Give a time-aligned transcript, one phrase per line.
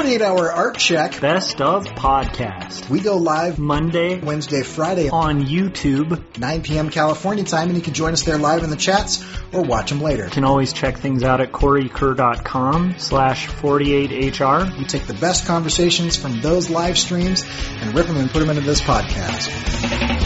[0.00, 1.20] 48 hour art check.
[1.20, 2.88] Best of podcast.
[2.88, 6.38] We go live Monday Wednesday, Friday on YouTube.
[6.38, 6.88] 9 p.m.
[6.88, 10.00] California time, and you can join us there live in the chats or watch them
[10.00, 10.24] later.
[10.24, 14.78] You can always check things out at coreykerr.com slash 48hr.
[14.78, 17.44] We take the best conversations from those live streams
[17.82, 20.19] and rip them and put them into this podcast.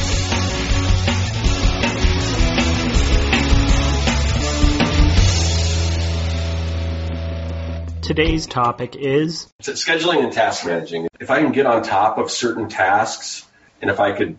[8.04, 11.08] Today's topic is scheduling and task managing.
[11.20, 13.46] If I can get on top of certain tasks
[13.80, 14.36] and if I could,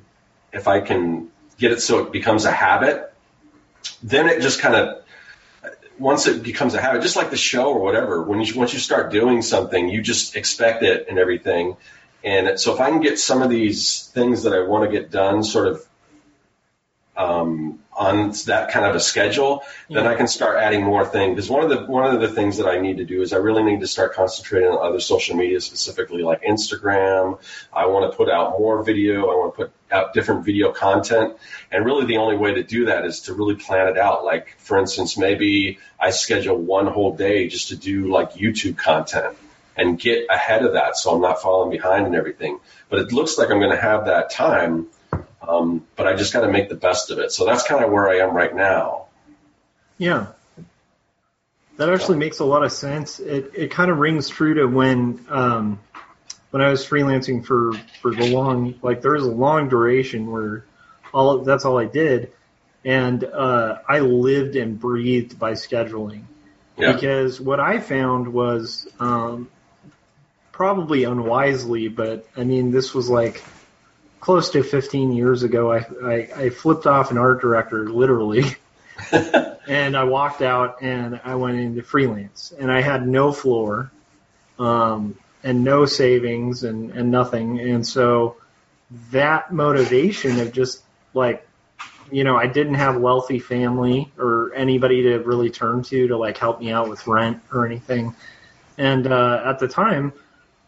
[0.53, 3.11] if I can get it so it becomes a habit,
[4.03, 5.03] then it just kind of,
[5.97, 8.77] once it becomes a habit, just like the show or whatever, when you, once you
[8.77, 11.75] start doing something, you just expect it and everything.
[12.23, 15.09] And so if I can get some of these things that I want to get
[15.09, 15.87] done sort of
[17.17, 20.01] um, on that kind of a schedule, yeah.
[20.01, 21.35] then I can start adding more things.
[21.35, 23.37] Because one of the one of the things that I need to do is I
[23.37, 27.39] really need to start concentrating on other social media, specifically like Instagram.
[27.73, 29.29] I want to put out more video.
[29.29, 31.37] I want to put out different video content,
[31.71, 34.25] and really the only way to do that is to really plan it out.
[34.25, 39.37] Like for instance, maybe I schedule one whole day just to do like YouTube content
[39.77, 42.59] and get ahead of that, so I'm not falling behind and everything.
[42.89, 44.87] But it looks like I'm going to have that time
[45.47, 47.31] um, but I just got to make the best of it.
[47.31, 49.05] So that's kind of where I am right now.
[49.97, 50.27] Yeah.
[51.77, 53.19] That actually makes a lot of sense.
[53.19, 55.79] It, it kind of rings true to when um,
[56.51, 60.63] when I was freelancing for, for the long like there was a long duration where
[61.13, 62.31] all that's all I did,
[62.85, 66.23] and uh, I lived and breathed by scheduling.
[66.77, 66.93] Yeah.
[66.93, 69.49] Because what I found was um,
[70.53, 73.43] probably unwisely, but I mean this was like
[74.25, 78.43] close to 15 years ago, I, I, I flipped off an art director literally.
[79.11, 83.91] and I walked out and I went into freelance and I had no floor,
[84.57, 87.59] um, and no savings and, and nothing.
[87.59, 88.37] And so
[89.11, 90.81] that motivation of just
[91.13, 91.47] like,
[92.11, 96.39] you know, I didn't have wealthy family or anybody to really turn to to like
[96.39, 98.15] help me out with rent or anything.
[98.79, 100.13] And, uh, at the time,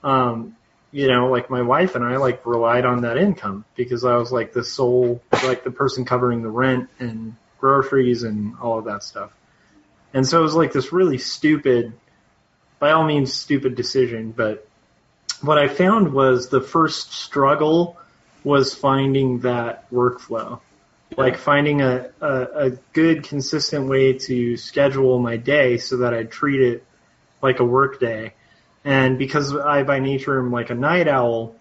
[0.04, 0.57] um,
[0.92, 4.32] you know, like my wife and I like relied on that income because I was
[4.32, 9.04] like the sole, like the person covering the rent and groceries and all of that
[9.04, 9.32] stuff.
[10.14, 11.94] And so it was like this really stupid,
[12.80, 14.68] by all means stupid decision, but
[15.42, 17.98] what I found was the first struggle
[18.44, 20.62] was finding that workflow.
[21.16, 26.32] Like finding a, a, a good consistent way to schedule my day so that I'd
[26.32, 26.84] treat it
[27.42, 28.34] like a work day
[28.88, 31.58] and because I by nature am like a night owl,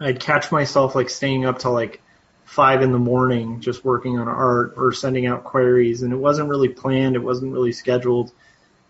[0.00, 2.00] I'd catch myself like staying up till like
[2.46, 6.48] five in the morning just working on art or sending out queries and it wasn't
[6.48, 8.32] really planned, it wasn't really scheduled.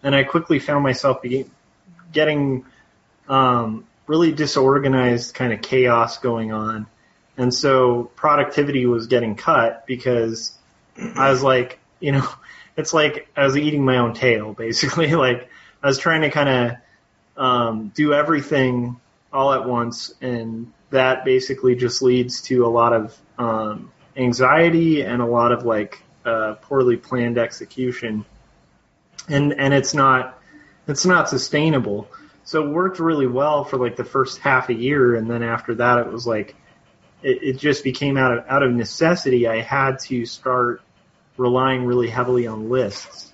[0.05, 1.25] And I quickly found myself
[2.13, 2.65] getting
[3.29, 6.87] um, really disorganized kind of chaos going on.
[7.37, 10.57] And so productivity was getting cut because
[10.97, 12.29] I was like, you know,
[12.77, 15.13] it's like I was eating my own tail basically.
[15.17, 15.51] Like
[15.83, 16.77] I was trying to kind of
[17.37, 19.01] um, do everything
[19.33, 25.23] all at once, and that basically just leads to a lot of um, anxiety and
[25.23, 28.25] a lot of like uh, poorly planned execution,
[29.29, 30.39] and and it's not
[30.87, 32.09] it's not sustainable.
[32.45, 35.77] So it worked really well for like the first half a year, and then after
[35.77, 36.55] that, it was like
[37.23, 39.47] it, it just became out of out of necessity.
[39.47, 40.83] I had to start
[41.37, 43.33] relying really heavily on lists,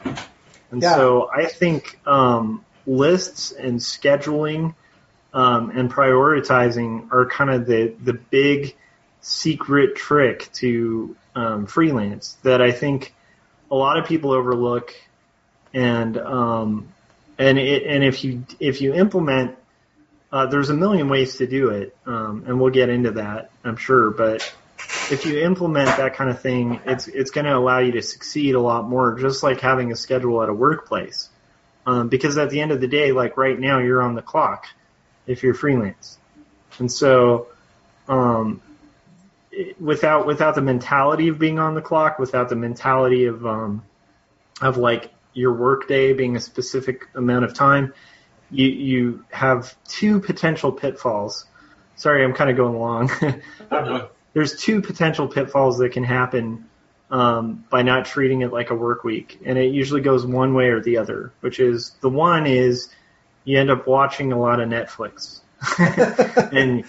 [0.71, 0.95] and yeah.
[0.95, 4.75] so I think um, lists and scheduling
[5.35, 8.75] um, and prioritizing are kind of the the big
[9.21, 13.15] secret trick to um, freelance that I think
[13.71, 14.95] a lot of people overlook,
[15.75, 16.89] and um,
[17.39, 19.57] and it, and if you if you implement,
[20.33, 23.77] uh, there's a million ways to do it, um, and we'll get into that, I'm
[23.77, 24.55] sure, but.
[25.11, 28.55] If you implement that kind of thing, it's it's going to allow you to succeed
[28.55, 31.31] a lot more, just like having a schedule at a workplace.
[31.89, 34.67] Um, because at the end of the day, like right now, you're on the clock
[35.27, 36.19] if you're freelance,
[36.79, 37.47] and so
[38.09, 38.61] um,
[39.81, 43.83] without without the mentality of being on the clock, without the mentality of um,
[44.61, 47.95] of like your workday being a specific amount of time,
[48.51, 51.47] you you have two potential pitfalls.
[51.97, 53.11] Sorry, I'm kind of going long.
[54.35, 56.68] There's two potential pitfalls that can happen
[57.11, 59.39] um, by not treating it like a work week.
[59.45, 62.89] And it usually goes one way or the other, which is the one is
[63.45, 65.41] you end up watching a lot of Netflix.
[66.53, 66.85] and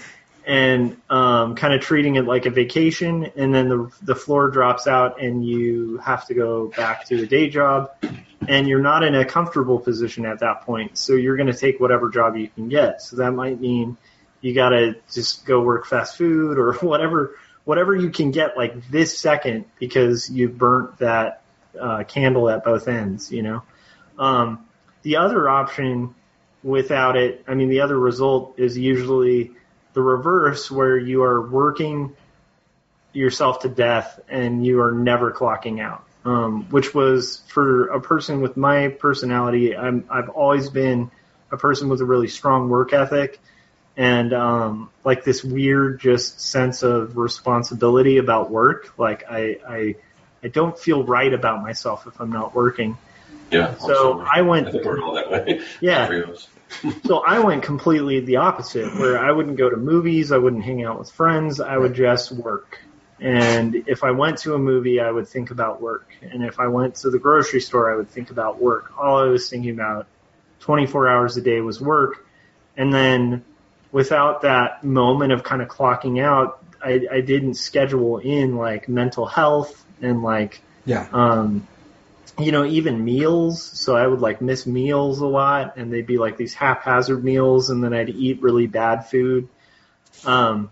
[0.46, 4.88] and um, kind of treating it like a vacation, and then the the floor drops
[4.88, 7.92] out, and you have to go back to a day job,
[8.48, 10.98] and you're not in a comfortable position at that point.
[10.98, 13.02] So you're going to take whatever job you can get.
[13.02, 13.98] So that might mean
[14.42, 18.90] you got to just go work fast food or whatever whatever you can get like
[18.90, 21.42] this second because you burnt that
[21.80, 23.32] uh, candle at both ends.
[23.32, 23.64] You know,
[24.18, 24.66] um,
[25.02, 26.16] the other option
[26.64, 29.52] without it, I mean, the other result is usually
[29.94, 32.16] the reverse where you are working
[33.14, 36.04] yourself to death and you are never clocking out.
[36.26, 41.10] Um, which was for a person with my personality, I'm, I've always been
[41.50, 43.40] a person with a really strong work ethic
[44.00, 48.98] and um, like this weird just sense of responsibility about work.
[48.98, 49.96] Like I, I,
[50.42, 52.98] I don't feel right about myself if I'm not working.
[53.52, 53.78] Yeah.
[53.78, 54.70] So I went.
[54.70, 55.62] I think we're all that way.
[55.82, 56.08] Yeah.
[56.08, 56.48] Three of us.
[57.06, 60.84] So I went completely the opposite, where I wouldn't go to movies, I wouldn't hang
[60.84, 62.80] out with friends, I would just work.
[63.20, 66.08] And if I went to a movie, I would think about work.
[66.22, 68.94] And if I went to the grocery store, I would think about work.
[69.00, 70.06] All I was thinking about
[70.60, 72.24] 24 hours a day was work.
[72.78, 73.44] And then
[73.92, 79.26] without that moment of kind of clocking out, I, I didn't schedule in like mental
[79.26, 81.08] health and like Yeah.
[81.12, 81.68] um,
[82.38, 83.62] you know, even meals.
[83.62, 87.70] So I would like miss meals a lot, and they'd be like these haphazard meals,
[87.70, 89.50] and then I'd eat really bad food.
[90.26, 90.72] Um,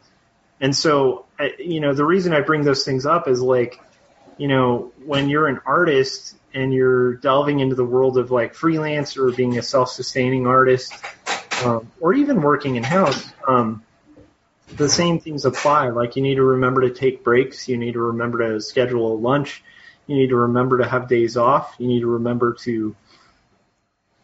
[0.61, 3.79] and so, I, you know, the reason I bring those things up is like,
[4.37, 9.17] you know, when you're an artist and you're delving into the world of like freelance
[9.17, 10.93] or being a self-sustaining artist,
[11.63, 13.83] um, or even working in house, um,
[14.75, 15.89] the same things apply.
[15.89, 17.68] Like you need to remember to take breaks.
[17.68, 19.63] You need to remember to schedule a lunch.
[20.07, 21.75] You need to remember to have days off.
[21.80, 22.95] You need to remember to,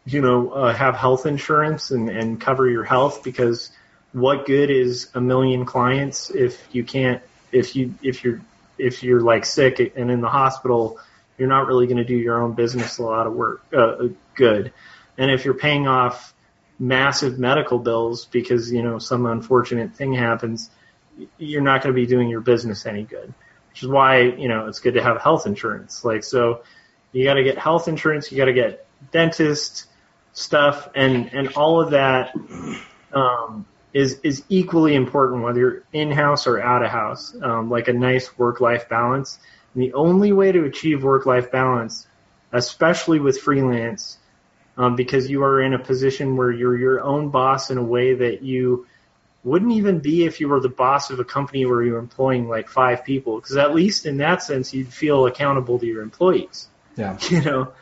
[0.06, 3.70] you know, uh, have health insurance and, and cover your health because
[4.12, 7.22] what good is a million clients if you can't,
[7.52, 8.40] if you, if you're,
[8.78, 10.98] if you're like sick and in the hospital,
[11.38, 14.72] you're not really going to do your own business a lot of work, uh, good.
[15.18, 16.33] And if you're paying off
[16.78, 20.70] massive medical bills because, you know, some unfortunate thing happens,
[21.38, 23.32] you're not going to be doing your business any good
[23.74, 26.04] which is why you know it's good to have health insurance.
[26.04, 26.62] Like so,
[27.10, 29.86] you got to get health insurance, you got to get dentist
[30.32, 32.36] stuff, and and all of that
[33.12, 37.34] um, is is equally important whether you're in house or out of house.
[37.42, 39.40] Um, like a nice work life balance.
[39.74, 42.06] And the only way to achieve work life balance,
[42.52, 44.18] especially with freelance,
[44.76, 48.14] um, because you are in a position where you're your own boss in a way
[48.14, 48.86] that you
[49.44, 52.68] wouldn't even be if you were the boss of a company where you're employing like
[52.68, 53.36] five people.
[53.36, 56.68] Because at least in that sense, you'd feel accountable to your employees.
[56.96, 57.18] Yeah.
[57.30, 57.72] You know,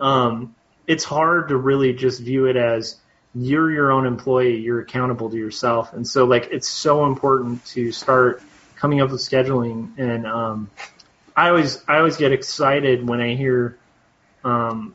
[0.00, 0.54] um,
[0.86, 2.96] it's hard to really just view it as
[3.34, 7.90] you're your own employee, you're accountable to yourself, and so like it's so important to
[7.90, 8.42] start
[8.76, 9.98] coming up with scheduling.
[9.98, 10.70] And um,
[11.36, 13.76] I always I always get excited when I hear,
[14.44, 14.94] um,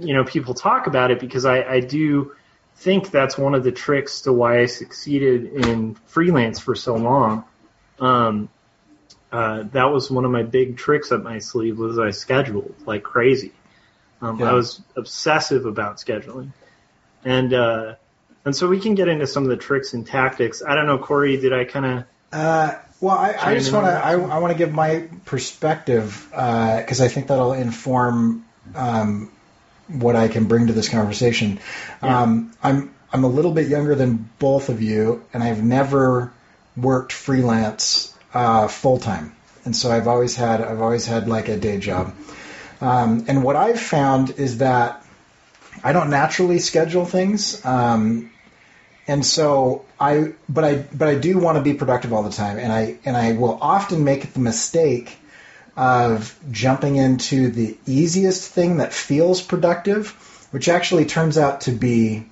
[0.00, 2.34] you know, people talk about it because I, I do
[2.76, 7.44] think that's one of the tricks to why I succeeded in freelance for so long.
[7.98, 8.48] Um,
[9.32, 13.02] uh, that was one of my big tricks up my sleeve was I scheduled like
[13.02, 13.52] crazy.
[14.22, 14.50] Um, Yeah.
[14.50, 16.52] I was obsessive about scheduling,
[17.24, 17.94] and uh,
[18.44, 20.62] and so we can get into some of the tricks and tactics.
[20.66, 23.92] I don't know, Corey, did I kind of Uh, well, I, I just want to.
[23.92, 29.30] I, I want to give my perspective because I think that'll inform um,
[29.88, 31.60] what I can bring to this conversation.
[32.02, 32.22] Yeah.
[32.22, 36.32] Um, I'm I'm a little bit younger than both of you, and I've never
[36.76, 41.56] worked freelance uh, full time, and so I've always had I've always had like a
[41.56, 42.14] day job.
[42.80, 45.04] Um, and what I've found is that
[45.82, 47.64] I don't naturally schedule things.
[47.64, 48.30] Um,
[49.08, 52.58] and so I, but I, but I do want to be productive all the time,
[52.58, 55.16] and I, and I will often make the mistake
[55.76, 60.10] of jumping into the easiest thing that feels productive,
[60.50, 62.26] which actually turns out to be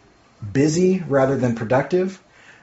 [0.52, 2.20] busy rather than productive.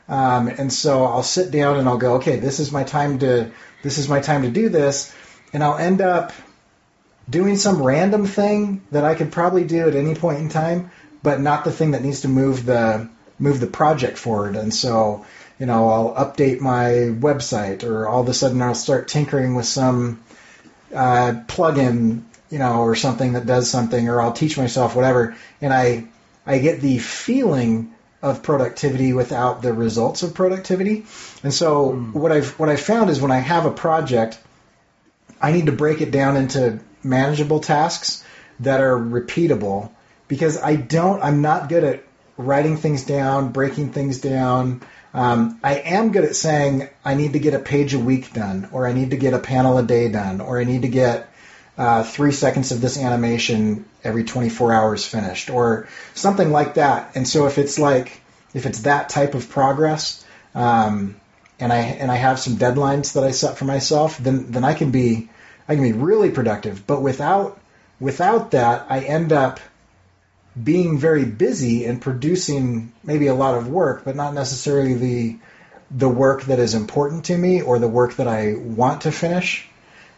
[0.09, 3.51] Um, and so I'll sit down and I'll go, okay, this is my time to,
[3.83, 5.13] this is my time to do this,
[5.53, 6.33] and I'll end up
[7.29, 10.91] doing some random thing that I could probably do at any point in time,
[11.23, 13.07] but not the thing that needs to move the
[13.39, 14.55] move the project forward.
[14.55, 15.25] And so,
[15.59, 19.65] you know, I'll update my website, or all of a sudden I'll start tinkering with
[19.65, 20.23] some
[20.93, 25.74] uh, plugin, you know, or something that does something, or I'll teach myself whatever, and
[25.74, 26.05] I
[26.45, 31.05] I get the feeling of productivity without the results of productivity.
[31.43, 34.39] And so what I've what I've found is when I have a project,
[35.41, 38.24] I need to break it down into manageable tasks
[38.60, 39.89] that are repeatable
[40.27, 42.03] because I don't I'm not good at
[42.38, 44.81] writing things down, breaking things down.
[45.13, 48.70] Um, I am good at saying I need to get a page a week done,
[48.72, 51.30] or I need to get a panel a day done, or I need to get
[51.77, 57.15] uh, three seconds of this animation every 24 hours finished, or something like that.
[57.15, 58.22] And so if it's like
[58.53, 60.25] if it's that type of progress,
[60.56, 61.20] um,
[61.60, 64.74] and I and I have some deadlines that I set for myself, then then I
[64.74, 65.30] can be
[65.68, 66.88] I can be really productive.
[66.88, 67.60] But without
[68.00, 69.60] without that, I end up
[70.62, 75.39] being very busy and producing maybe a lot of work, but not necessarily the
[75.93, 79.67] the work that is important to me or the work that I want to finish.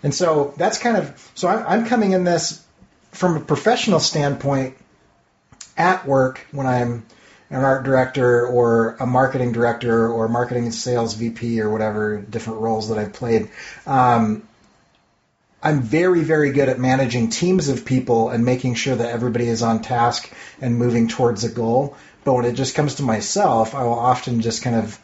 [0.04, 2.64] And so that's kind of so I'm, I'm coming in this
[3.12, 4.76] from a professional standpoint
[5.78, 7.06] at work when I'm
[7.50, 12.60] an art director or a marketing director or marketing and sales VP or whatever different
[12.60, 13.50] roles that I've played.
[13.86, 14.48] Um,
[15.64, 19.64] I'm very, very good at managing teams of people and making sure that everybody is
[19.64, 20.30] on task
[20.60, 21.96] and moving towards a goal.
[22.26, 25.00] But when it just comes to myself, I will often just kind of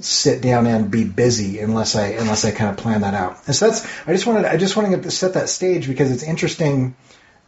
[0.00, 3.38] sit down and be busy unless I unless I kind of plan that out.
[3.46, 6.24] And so that's I just wanted I just wanted to set that stage because it's
[6.24, 6.96] interesting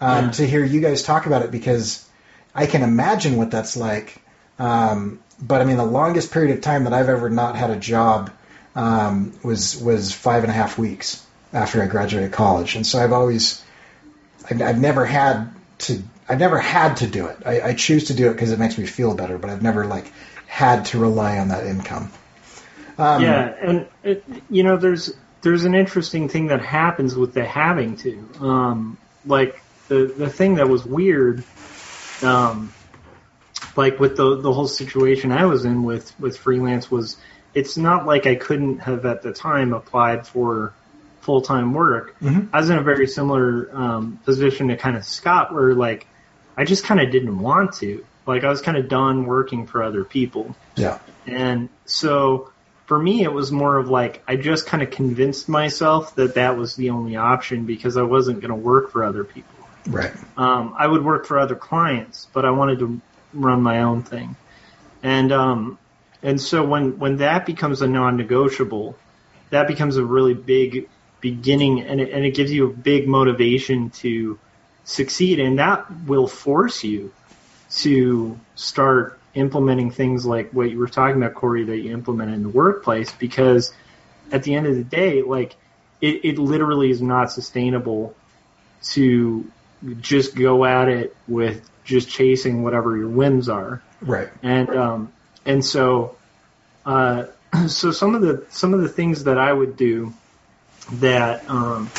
[0.00, 0.30] um, yeah.
[0.30, 2.09] to hear you guys talk about it because
[2.54, 4.23] I can imagine what that's like.
[4.61, 7.76] Um, but I mean, the longest period of time that I've ever not had a
[7.76, 8.30] job
[8.76, 13.12] um, was was five and a half weeks after I graduated college, and so I've
[13.12, 13.64] always,
[14.50, 17.38] I've, I've never had to, I've never had to do it.
[17.47, 19.87] I, I choose to do it because it makes me feel better, but I've never
[19.87, 20.12] like
[20.47, 22.11] had to rely on that income.
[22.99, 27.45] Um, yeah, and it, you know, there's there's an interesting thing that happens with the
[27.45, 31.45] having to, um, like the the thing that was weird,
[32.23, 32.73] um,
[33.76, 37.17] like with the the whole situation I was in with with freelance was
[37.55, 40.75] it's not like I couldn't have at the time applied for
[41.28, 42.18] full time work.
[42.20, 42.56] Mm-hmm.
[42.56, 46.06] I was in a very similar um, position to kind of Scott, where like
[46.56, 48.02] I just kind of didn't want to.
[48.25, 50.56] Like I was kind of done working for other people.
[50.75, 51.00] Yeah.
[51.26, 52.50] And so
[52.87, 56.56] for me, it was more of like I just kind of convinced myself that that
[56.56, 59.54] was the only option because I wasn't going to work for other people.
[59.87, 60.14] Right.
[60.38, 63.02] Um, I would work for other clients, but I wanted to
[63.35, 64.35] run my own thing.
[65.02, 65.78] And um,
[66.23, 68.97] and so when when that becomes a non-negotiable,
[69.50, 70.88] that becomes a really big
[71.21, 74.39] beginning and it, and it gives you a big motivation to
[74.85, 77.13] succeed and that will force you
[77.71, 82.43] to start implementing things like what you were talking about corey that you implement in
[82.43, 83.73] the workplace because
[84.33, 85.57] at the end of the day like
[86.01, 88.15] it, it literally is not sustainable
[88.83, 89.51] to
[90.01, 93.83] just go at it with just chasing whatever your whims are.
[94.01, 94.29] Right.
[94.43, 95.13] And um
[95.45, 96.17] and so
[96.87, 97.27] uh
[97.67, 100.13] so some of the some of the things that i would do
[100.92, 101.92] that um,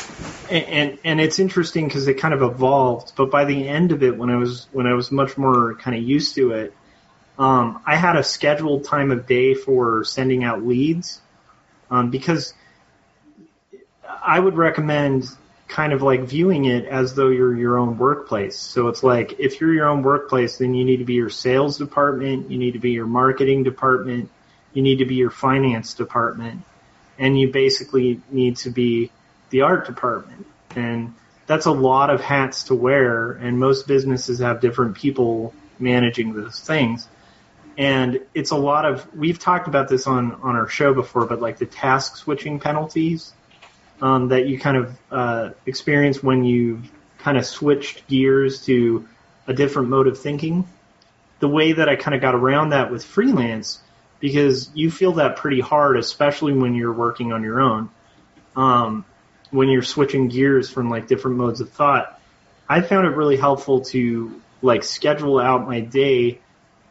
[0.50, 4.18] and and it's interesting because it kind of evolved but by the end of it
[4.18, 6.74] when i was when i was much more kind of used to it
[7.38, 11.22] um, i had a scheduled time of day for sending out leads
[11.92, 12.54] um, because
[14.24, 15.26] i would recommend
[15.70, 18.58] kind of like viewing it as though you're your own workplace.
[18.58, 21.78] So it's like if you're your own workplace then you need to be your sales
[21.78, 24.32] department you need to be your marketing department
[24.74, 26.64] you need to be your finance department
[27.20, 29.12] and you basically need to be
[29.50, 30.48] the art department.
[30.76, 31.14] And
[31.46, 36.60] that's a lot of hats to wear, and most businesses have different people managing those
[36.60, 37.08] things.
[37.78, 41.40] And it's a lot of, we've talked about this on, on our show before, but
[41.40, 43.34] like the task switching penalties
[44.02, 49.08] um, that you kind of uh, experience when you've kind of switched gears to
[49.48, 50.68] a different mode of thinking.
[51.40, 53.82] The way that I kind of got around that with freelance
[54.20, 57.90] because you feel that pretty hard, especially when you're working on your own.
[58.56, 59.06] Um,
[59.52, 62.20] when you're switching gears from like different modes of thought,
[62.68, 66.40] I found it really helpful to like schedule out my day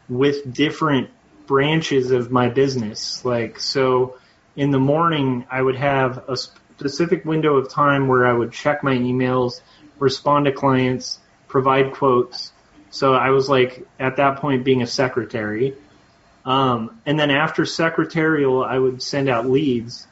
[0.09, 1.09] with different
[1.45, 3.23] branches of my business.
[3.23, 4.17] Like, so
[4.55, 8.83] in the morning, I would have a specific window of time where I would check
[8.83, 9.61] my emails,
[9.99, 12.51] respond to clients, provide quotes.
[12.89, 15.75] So I was like, at that point, being a secretary.
[16.49, 20.07] Um, and then after secretarial, I would send out leads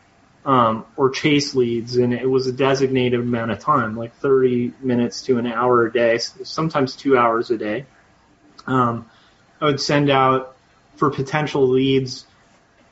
[0.45, 5.23] um, or chase leads, and it was a designated amount of time, like 30 minutes
[5.23, 7.87] to an hour a day, sometimes two hours a day.
[8.67, 9.09] Um,
[9.59, 10.55] I would send out
[10.97, 12.27] for potential leads,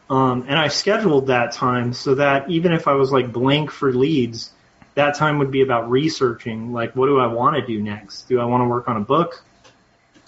[0.09, 3.93] um, and I scheduled that time so that even if I was like blank for
[3.93, 4.51] leads,
[4.95, 8.27] that time would be about researching, like what do I want to do next?
[8.27, 9.43] Do I want to work on a book?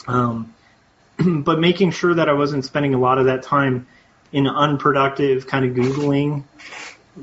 [0.06, 0.54] Um,
[1.44, 3.88] but making sure that I wasn't spending a lot of that time
[4.32, 6.44] in unproductive kind of googling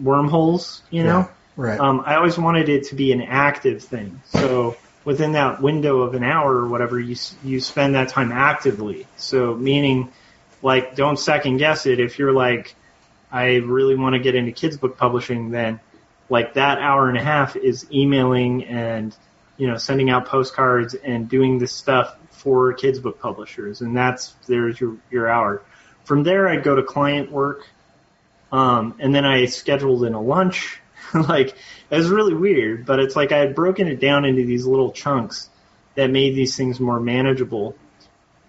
[0.01, 0.83] wormholes.
[0.91, 1.81] You know, yeah, right?
[1.81, 4.21] Um, I always wanted it to be an active thing.
[4.27, 9.07] So within that window of an hour or whatever, you you spend that time actively.
[9.17, 10.13] So meaning
[10.63, 12.01] like don't second guess it.
[12.01, 12.75] If you're like,
[13.31, 15.81] I really want to get into kids book publishing, then
[16.29, 19.15] like that hour and a half is emailing and
[19.57, 24.35] you know sending out postcards and doing this stuff for kids book publishers, and that's
[24.47, 25.63] there's your your hour.
[26.05, 27.67] From there, I'd go to client work,
[28.53, 30.81] um, and then I scheduled in a lunch.
[31.15, 31.57] like
[31.91, 34.93] it was really weird, but it's like I had broken it down into these little
[34.93, 35.49] chunks
[35.95, 37.77] that made these things more manageable.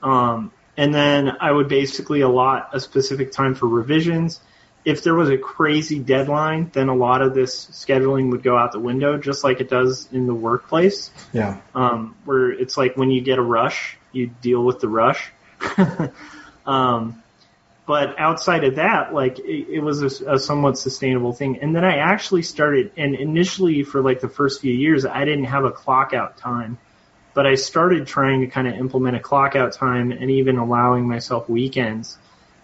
[0.04, 4.42] Um, and then I would basically allot a specific time for revisions.
[4.86, 8.72] If there was a crazy deadline, then a lot of this scheduling would go out
[8.72, 11.12] the window, just like it does in the workplace.
[11.34, 11.60] Yeah.
[11.74, 15.32] Um, where it's like when you get a rush, you deal with the rush.
[16.66, 17.24] um,
[17.88, 21.60] but outside of that, like it, it was a, a, somewhat sustainable thing.
[21.62, 25.46] And then I actually started, and initially for like the first few years, I didn't
[25.46, 26.78] have a clock out time
[27.36, 31.06] but I started trying to kind of implement a clock out time and even allowing
[31.08, 32.18] myself weekends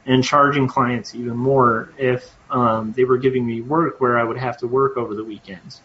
[0.05, 4.37] and charging clients even more if um, they were giving me work where I would
[4.37, 5.81] have to work over the weekends.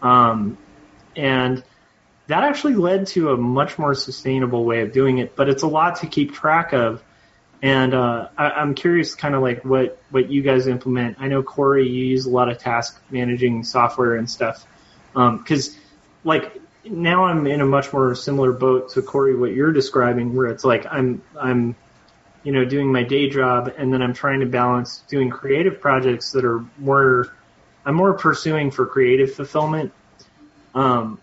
[0.00, 0.56] Um,
[1.16, 1.62] and
[2.28, 5.66] that actually led to a much more sustainable way of doing it, but it's a
[5.66, 7.02] lot to keep track of.
[7.60, 11.16] And uh, I, am curious, kind of like what what you guys implement.
[11.18, 14.64] I know Corey, you use a lot of task managing software and stuff,
[15.12, 15.74] because um,
[16.22, 20.46] like now I'm in a much more similar boat to Corey, what you're describing, where
[20.46, 21.74] it's like I'm I'm
[22.42, 26.32] you know doing my day job and then I'm trying to balance doing creative projects
[26.32, 27.32] that are more
[27.84, 29.92] I'm more pursuing for creative fulfillment.
[30.74, 31.20] Um,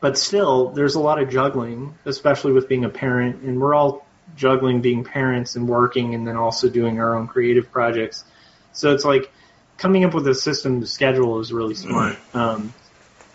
[0.00, 4.06] but still, there's a lot of juggling, especially with being a parent, and we're all
[4.36, 8.24] juggling being parents and working, and then also doing our own creative projects.
[8.72, 9.32] So it's like
[9.76, 12.16] coming up with a system to schedule is really smart.
[12.32, 12.72] Um,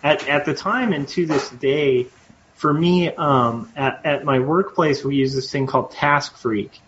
[0.02, 2.06] at, at the time and to this day,
[2.54, 6.80] for me, um, at, at my workplace, we use this thing called Task Freak,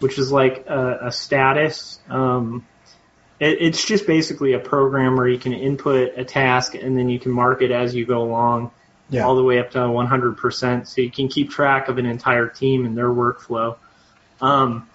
[0.00, 1.98] which is like a, a status.
[2.08, 2.66] Um,
[3.40, 7.18] it, it's just basically a program where you can input a task and then you
[7.18, 8.70] can mark it as you go along,
[9.10, 9.24] yeah.
[9.24, 10.86] all the way up to 100%.
[10.86, 13.76] So you can keep track of an entire team and their workflow.
[14.40, 14.88] Um,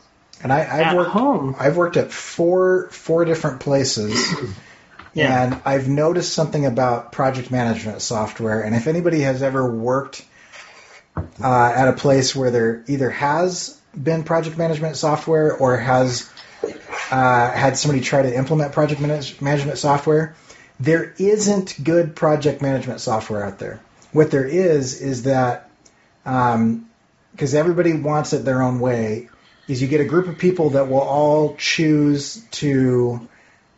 [0.43, 1.55] and I, have worked home.
[1.59, 4.33] I've worked at four four different places.
[5.13, 5.43] Yeah.
[5.43, 8.61] And I've noticed something about project management software.
[8.61, 10.25] And if anybody has ever worked
[11.15, 16.29] uh, at a place where there either has been project management software or has
[17.11, 20.35] uh, had somebody try to implement project manage- management software,
[20.79, 23.81] there isn't good project management software out there.
[24.11, 25.69] What there is is that
[26.23, 26.87] because um,
[27.35, 29.29] everybody wants it their own way,
[29.67, 33.27] is you get a group of people that will all choose to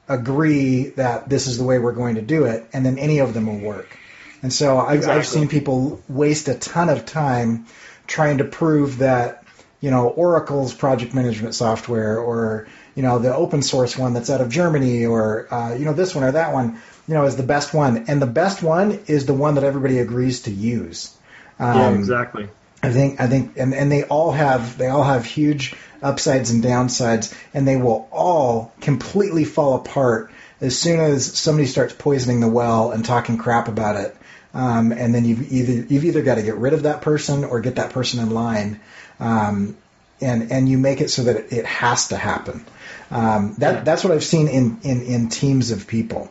[0.08, 3.34] agree that this is the way we're going to do it, and then any of
[3.34, 3.97] them will work.
[4.41, 5.19] And so I've, exactly.
[5.19, 7.65] I've seen people waste a ton of time
[8.08, 9.43] trying to prove that
[9.84, 14.39] you know Oracle's project management software or you know the open source one that's out
[14.39, 17.43] of Germany or uh, you know this one or that one you know is the
[17.43, 21.13] best one, and the best one is the one that everybody agrees to use.
[21.60, 22.50] Um, yeah, exactly.
[22.82, 26.63] I think I think and, and they all have they all have huge upsides and
[26.63, 32.48] downsides, and they will all completely fall apart as soon as somebody starts poisoning the
[32.48, 34.15] well and talking crap about it.
[34.54, 37.60] Um, and then you've either you've either got to get rid of that person or
[37.60, 38.80] get that person in line,
[39.24, 39.78] um,
[40.22, 42.66] and and you make it so that it has to happen.
[43.10, 43.82] Um, that yeah.
[43.82, 46.30] that's what I've seen in, in in teams of people.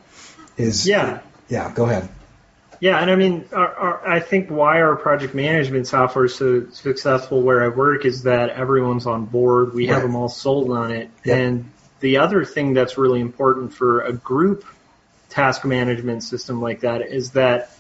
[0.56, 1.72] Is yeah yeah.
[1.74, 2.08] Go ahead.
[2.80, 6.68] Yeah, and I mean, our, our, I think why our project management software is so
[6.70, 9.72] successful where I work is that everyone's on board.
[9.72, 9.94] We right.
[9.94, 11.08] have them all sold on it.
[11.24, 11.38] Yep.
[11.38, 14.64] And the other thing that's really important for a group
[15.28, 17.70] task management system like that is that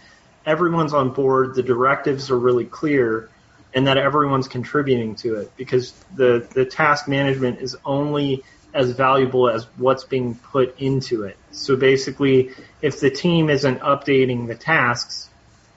[0.46, 3.28] everyone's on board, the directives are really clear,
[3.74, 9.48] and that everyone's contributing to it because the, the task management is only as valuable
[9.48, 11.36] as what's being put into it.
[11.50, 15.28] So basically, if the team isn't updating the tasks,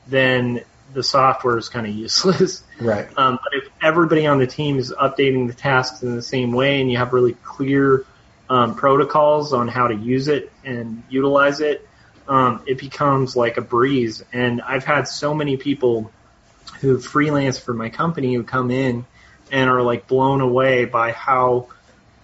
[0.07, 2.63] then the software is kind of useless.
[2.77, 3.07] Right.
[3.17, 6.81] Um, but if everybody on the team is updating the tasks in the same way,
[6.81, 8.05] and you have really clear
[8.49, 11.87] um, protocols on how to use it and utilize it,
[12.27, 14.25] um, it becomes like a breeze.
[14.33, 16.11] And I've had so many people
[16.85, 19.05] who freelance for my company who come in
[19.51, 21.67] and are like blown away by how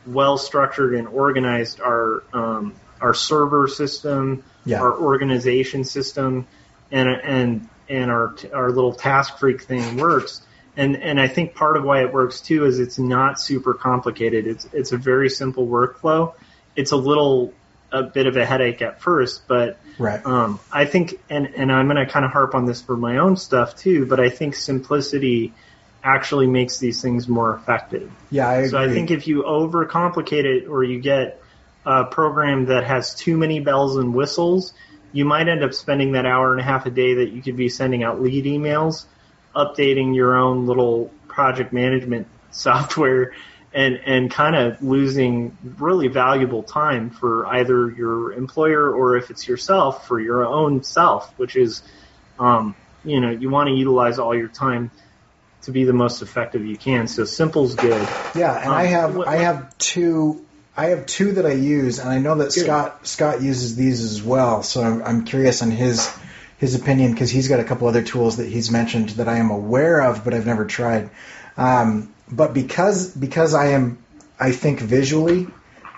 [0.05, 4.81] well structured and organized our um, our server system, yeah.
[4.81, 6.47] our organization system,
[6.91, 10.41] and and and our our little task freak thing works.
[10.77, 14.47] And and I think part of why it works too is it's not super complicated.
[14.47, 16.33] It's it's a very simple workflow.
[16.75, 17.53] It's a little
[17.91, 20.25] a bit of a headache at first, but right.
[20.25, 23.17] um, I think and and I'm going to kind of harp on this for my
[23.17, 24.05] own stuff too.
[24.05, 25.53] But I think simplicity
[26.03, 28.11] actually makes these things more effective.
[28.29, 28.69] Yeah, I agree.
[28.69, 31.41] So I think if you overcomplicate it or you get
[31.85, 34.73] a program that has too many bells and whistles,
[35.11, 37.57] you might end up spending that hour and a half a day that you could
[37.57, 39.05] be sending out lead emails,
[39.55, 43.33] updating your own little project management software
[43.73, 49.47] and and kind of losing really valuable time for either your employer or if it's
[49.47, 51.81] yourself for your own self, which is
[52.39, 54.91] um, you know, you want to utilize all your time
[55.63, 57.07] to be the most effective you can.
[57.07, 58.07] So simple's good.
[58.35, 61.99] Yeah, and Um, I have what- I have two I have two that I use,
[61.99, 62.63] and I know that Good.
[62.63, 64.63] Scott Scott uses these as well.
[64.63, 66.09] So I'm, I'm curious on his
[66.57, 69.49] his opinion because he's got a couple other tools that he's mentioned that I am
[69.51, 71.09] aware of, but I've never tried.
[71.57, 73.97] Um, but because because I am
[74.39, 75.47] I think visually.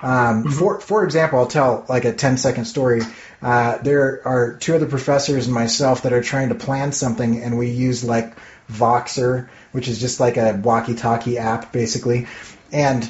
[0.02, 3.02] Um, For for example, I'll tell like a 10 second story.
[3.41, 7.58] Uh, there are two other professors and myself that are trying to plan something, and
[7.58, 8.36] we use like
[8.69, 12.28] Voxer, which is just like a walkie-talkie app, basically.
[12.72, 13.10] And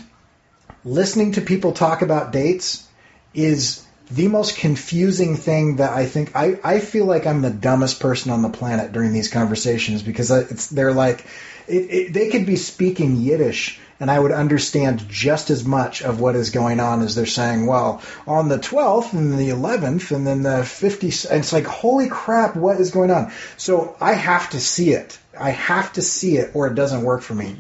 [0.86, 2.88] listening to people talk about dates
[3.34, 8.00] is the most confusing thing that I think I, I feel like I'm the dumbest
[8.00, 11.26] person on the planet during these conversations because it's they're like
[11.68, 16.20] it, it, they could be speaking Yiddish and I would understand just as much of
[16.20, 20.28] what is going on as they're saying well on the 12th and the 11th and
[20.28, 23.32] then the 50th and it's like holy crap what is going on?
[23.56, 25.18] So I have to see it.
[25.40, 27.56] I have to see it or it doesn't work for me.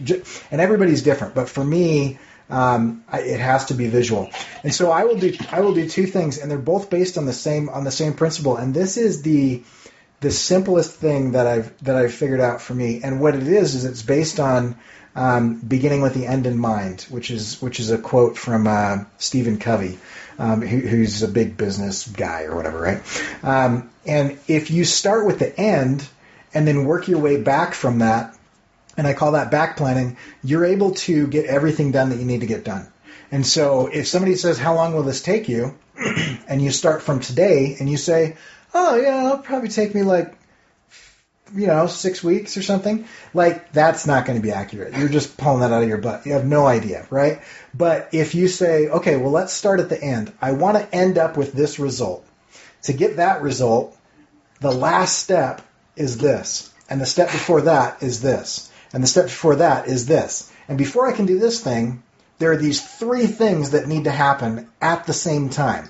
[0.51, 2.19] And everybody's different but for me
[2.53, 4.29] um, it has to be visual.
[4.63, 7.25] And so I will do I will do two things, and they're both based on
[7.25, 8.57] the same on the same principle.
[8.57, 9.63] And this is the
[10.19, 13.01] the simplest thing that I've that I've figured out for me.
[13.03, 14.77] And what it is is it's based on
[15.15, 19.03] um, beginning with the end in mind, which is which is a quote from uh,
[19.17, 19.97] Stephen Covey,
[20.37, 23.01] um, who, who's a big business guy or whatever, right?
[23.43, 26.07] Um, and if you start with the end
[26.53, 28.32] and then work your way back from that,
[28.97, 32.41] and I call that back planning, you're able to get everything done that you need
[32.41, 32.87] to get done.
[33.31, 35.75] And so if somebody says, How long will this take you?
[36.47, 38.37] and you start from today and you say,
[38.73, 40.35] Oh, yeah, it'll probably take me like,
[41.55, 44.95] you know, six weeks or something, like that's not going to be accurate.
[44.95, 46.25] You're just pulling that out of your butt.
[46.25, 47.41] You have no idea, right?
[47.73, 50.31] But if you say, Okay, well, let's start at the end.
[50.41, 52.25] I want to end up with this result.
[52.83, 53.97] To get that result,
[54.59, 55.61] the last step
[55.95, 60.05] is this, and the step before that is this, and the step before that is
[60.05, 60.51] this.
[60.67, 62.03] And before I can do this thing,
[62.37, 65.89] there are these three things that need to happen at the same time.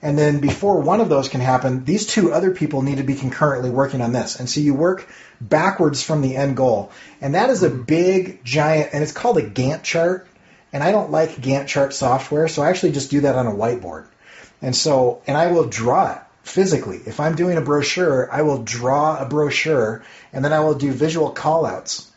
[0.00, 3.16] And then before one of those can happen, these two other people need to be
[3.16, 4.38] concurrently working on this.
[4.38, 5.08] And so you work
[5.40, 6.92] backwards from the end goal.
[7.20, 10.28] And that is a big, giant, and it's called a Gantt chart.
[10.72, 13.52] And I don't like Gantt chart software, so I actually just do that on a
[13.52, 14.06] whiteboard.
[14.62, 17.00] And so, and I will draw it physically.
[17.04, 20.92] If I'm doing a brochure, I will draw a brochure and then I will do
[20.92, 22.07] visual callouts.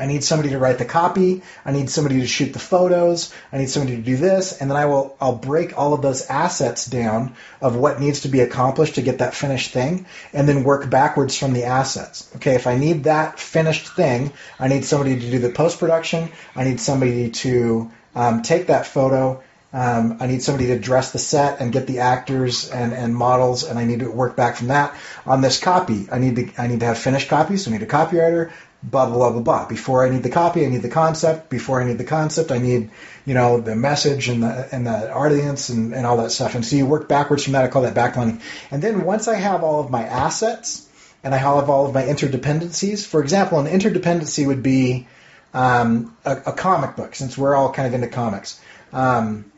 [0.00, 1.42] I need somebody to write the copy.
[1.64, 3.32] I need somebody to shoot the photos.
[3.52, 6.26] I need somebody to do this, and then I will I'll break all of those
[6.26, 10.64] assets down of what needs to be accomplished to get that finished thing, and then
[10.64, 12.30] work backwards from the assets.
[12.36, 16.30] Okay, if I need that finished thing, I need somebody to do the post production.
[16.56, 19.42] I need somebody to um, take that photo.
[19.72, 23.62] Um, I need somebody to dress the set and get the actors and, and models,
[23.62, 24.96] and I need to work back from that.
[25.26, 27.82] On this copy, I need to I need to have finished copies, so I need
[27.82, 28.50] a copywriter,
[28.82, 29.68] blah blah blah blah blah.
[29.68, 31.50] Before I need the copy, I need the concept.
[31.50, 32.90] Before I need the concept, I need
[33.26, 36.54] you know the message and the and the audience and, and all that stuff.
[36.54, 37.64] And so you work backwards from that.
[37.64, 38.40] I call that backlining.
[38.70, 40.88] And then once I have all of my assets
[41.22, 45.06] and I have all of my interdependencies, for example, an interdependency would be
[45.52, 48.60] um, a, a comic book, since we're all kind of into comics.
[48.92, 49.52] Um,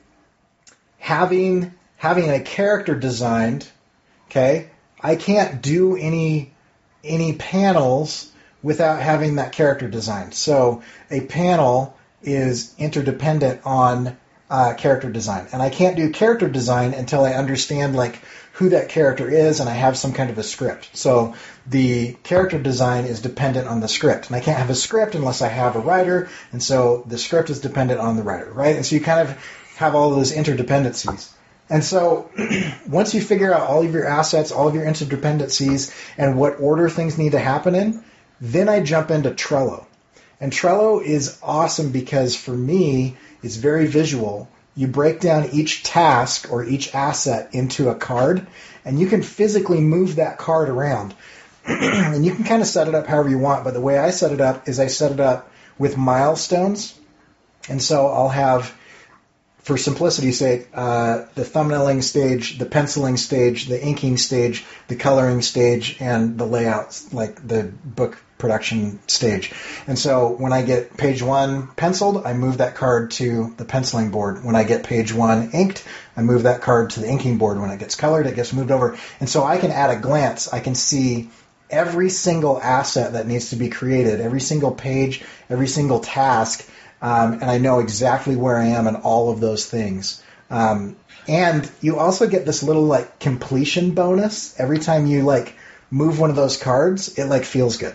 [0.99, 3.69] having having a character designed,
[4.29, 6.53] okay, I can't do any
[7.05, 8.32] any panels
[8.63, 10.35] without having that character designed.
[10.35, 14.17] So a panel is interdependent on
[14.49, 18.21] uh, character design, and I can't do character design until I understand like
[18.53, 20.91] who that character is and I have some kind of a script.
[20.93, 21.35] So
[21.67, 25.41] the character design is dependent on the script, and I can't have a script unless
[25.41, 28.77] I have a writer, and so the script is dependent on the writer, right?
[28.77, 29.37] And so you kind of
[29.77, 31.31] have all those interdependencies.
[31.71, 32.31] And so
[32.87, 36.91] once you figure out all of your assets, all of your interdependencies, and what order
[36.91, 38.05] things need to happen in,
[38.43, 39.87] then I jump into Trello.
[40.41, 44.49] And Trello is awesome because for me, it's very visual.
[44.75, 48.45] You break down each task or each asset into a card,
[48.85, 51.15] and you can physically move that card around.
[51.65, 54.11] and you can kind of set it up however you want, but the way I
[54.11, 56.99] set it up is I set it up with milestones.
[57.69, 58.75] And so I'll have
[59.59, 65.43] for simplicity's sake, uh, the thumbnailing stage, the penciling stage, the inking stage, the coloring
[65.43, 69.53] stage, and the layouts, like the book production stage.
[69.87, 74.11] And so when I get page one penciled, I move that card to the penciling
[74.11, 74.45] board.
[74.45, 77.59] When I get page one inked, I move that card to the inking board.
[77.59, 78.99] When it gets colored, it gets moved over.
[79.21, 81.31] And so I can at a glance, I can see
[81.71, 86.69] every single asset that needs to be created, every single page, every single task,
[87.01, 90.23] um, and I know exactly where I am in all of those things.
[90.51, 95.55] Um, and you also get this little like completion bonus every time you like
[95.91, 97.19] move one of those cards.
[97.19, 97.95] It like feels good.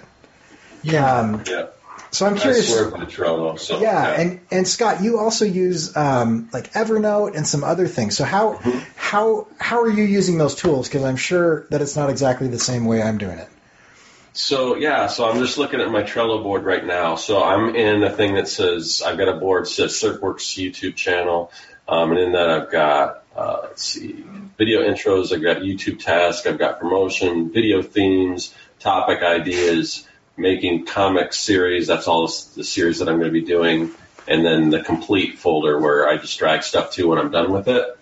[0.84, 1.20] Yeah.
[1.20, 1.68] Um, Yeah.
[2.12, 2.68] so I'm I curious.
[2.68, 3.60] swear by Trello.
[3.60, 8.16] So Yeah, and and Scott, you also use um, like Evernote and some other things.
[8.18, 8.80] So how Mm-hmm.
[8.96, 10.88] how how are you using those tools?
[10.88, 13.50] Because I'm sure that it's not exactly the same way I'm doing it.
[14.34, 17.16] So yeah, so I'm just looking at my Trello board right now.
[17.16, 20.96] So I'm in a thing that says I've got a board that says CircWorks YouTube
[20.96, 21.52] channel,
[21.88, 24.24] um, and in that I've got uh, let's see,
[24.58, 25.32] video intros.
[25.34, 26.46] I've got YouTube tasks.
[26.48, 31.88] I've got promotion, video themes, topic ideas, making comic series.
[31.88, 33.92] That's all the series that I'm going to be doing,
[34.28, 37.68] and then the complete folder where I just drag stuff to when I'm done with
[37.68, 37.98] it.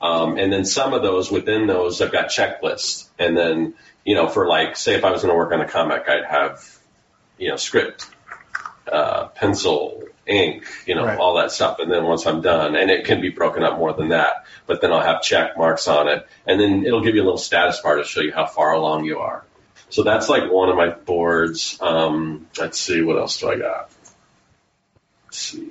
[0.00, 3.06] Um, and then some of those within those, I've got checklists.
[3.18, 3.74] And then,
[4.04, 6.24] you know, for like, say if I was going to work on a comic, I'd
[6.24, 6.64] have,
[7.38, 8.06] you know, script,
[8.90, 11.18] uh, pencil, ink, you know, Right.
[11.18, 11.80] all that stuff.
[11.80, 14.80] And then once I'm done, and it can be broken up more than that, but
[14.80, 16.26] then I'll have check marks on it.
[16.46, 19.04] And then it'll give you a little status bar to show you how far along
[19.04, 19.44] you are.
[19.90, 21.78] So that's like one of my boards.
[21.80, 23.90] Um, let's see, what else do I got?
[25.26, 25.70] Let's see.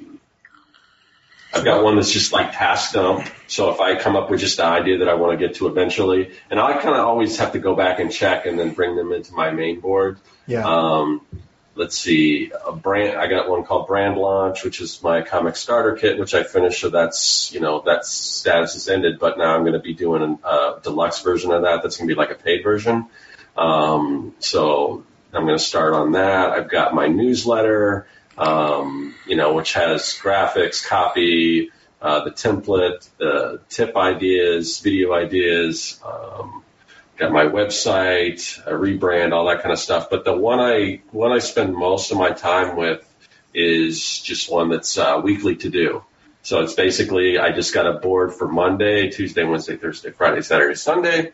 [1.54, 3.28] I've got one that's just like task dump.
[3.48, 5.68] So if I come up with just an idea that I want to get to
[5.68, 8.96] eventually, and I kind of always have to go back and check and then bring
[8.96, 10.20] them into my main board.
[10.46, 10.64] Yeah.
[10.64, 11.26] Um,
[11.74, 13.18] let's see, a brand.
[13.18, 16.82] I got one called Brand Launch, which is my comic starter kit, which I finished.
[16.82, 20.40] So that's you know that status is ended, but now I'm going to be doing
[20.44, 21.82] a deluxe version of that.
[21.82, 23.08] That's going to be like a paid version.
[23.60, 26.52] Um, so I'm going to start on that.
[26.52, 31.70] I've got my newsletter, um, you know, which has graphics, copy,
[32.02, 36.00] uh, the template, the tip ideas, video ideas.
[36.06, 36.64] Um,
[37.18, 40.10] got my website, a rebrand, all that kind of stuff.
[40.10, 43.06] But the one I one I spend most of my time with
[43.54, 46.06] is just one that's uh, weekly to do.
[46.44, 50.76] So it's basically I just got a board for Monday, Tuesday, Wednesday, Thursday, Friday, Saturday,
[50.76, 51.34] Sunday,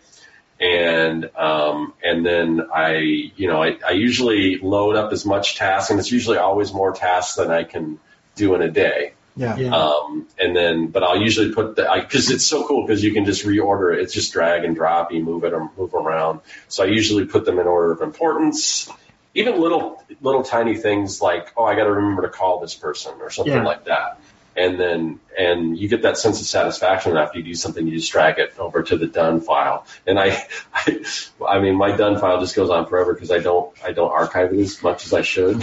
[0.60, 2.98] and um, and then I
[3.36, 6.94] you know I, I usually load up as much tasks, and it's usually always more
[6.94, 8.00] tasks than I can
[8.36, 9.13] do in a day.
[9.36, 9.56] yeah.
[9.58, 9.76] Yeah.
[9.76, 13.26] Um, and then, but I'll usually put the, because it's so cool because you can
[13.26, 14.02] just reorder it.
[14.02, 15.12] It's just drag and drop.
[15.12, 16.39] You move it or move around.
[16.70, 18.89] So I usually put them in order of importance.
[19.34, 23.15] Even little, little tiny things like, oh, I got to remember to call this person
[23.20, 23.63] or something Yeah.
[23.63, 24.20] like that.
[24.58, 27.86] And then, and you get that sense of satisfaction after you do something.
[27.86, 29.86] You just drag it over to the done file.
[30.08, 31.06] And I, I,
[31.46, 34.54] I mean, my done file just goes on forever because I don't, I don't archive
[34.54, 35.62] it as much as I should.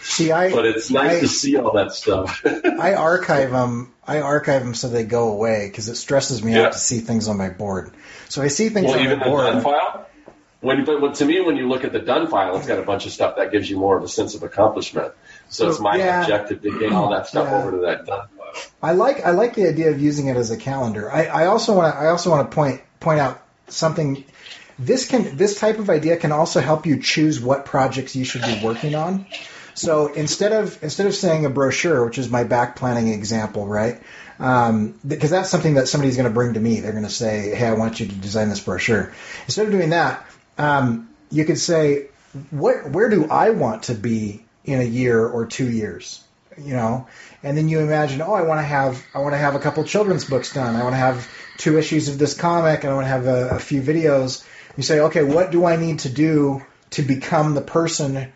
[0.00, 2.42] See, I but it's nice I- to see all that stuff.
[2.64, 3.92] I archive them.
[4.06, 6.66] I archive them so they go away because it stresses me Yeah.
[6.66, 7.92] out to see things on my board.
[8.28, 10.06] So I see things Well, on even my the done file.
[10.60, 13.04] When, but to me, when you look at the done file, it's got a bunch
[13.06, 15.12] of stuff that gives you more of a sense of accomplishment.
[15.52, 16.22] So it's my Yeah.
[16.22, 17.58] objective to get all that stuff Yeah.
[17.58, 18.62] over to that done file.
[18.82, 21.12] I like I like the idea of using it as a calendar.
[21.12, 24.24] I, I also want to I also want to point point out something.
[24.78, 28.42] This can this type of idea can also help you choose what projects you should
[28.42, 29.26] be working on.
[29.74, 34.00] So instead of instead of saying a brochure, which is my back planning example, right?
[34.38, 36.80] Um, because that's something that somebody's going to bring to me.
[36.80, 39.12] They're going to say, "Hey, I want you to design this brochure."
[39.44, 40.26] Instead of doing that,
[40.58, 42.06] um, you could say,
[42.50, 42.90] "What?
[42.90, 46.22] Where do I want to be in a year or two years?"
[46.56, 47.06] You know,
[47.42, 49.84] and then you imagine, "Oh, I want to have I want to have a couple
[49.84, 50.76] children's books done.
[50.76, 53.48] I want to have two issues of this comic, and I want to have a,
[53.56, 54.44] a few videos."
[54.76, 58.32] You say, "Okay, what do I need to do to become the person?"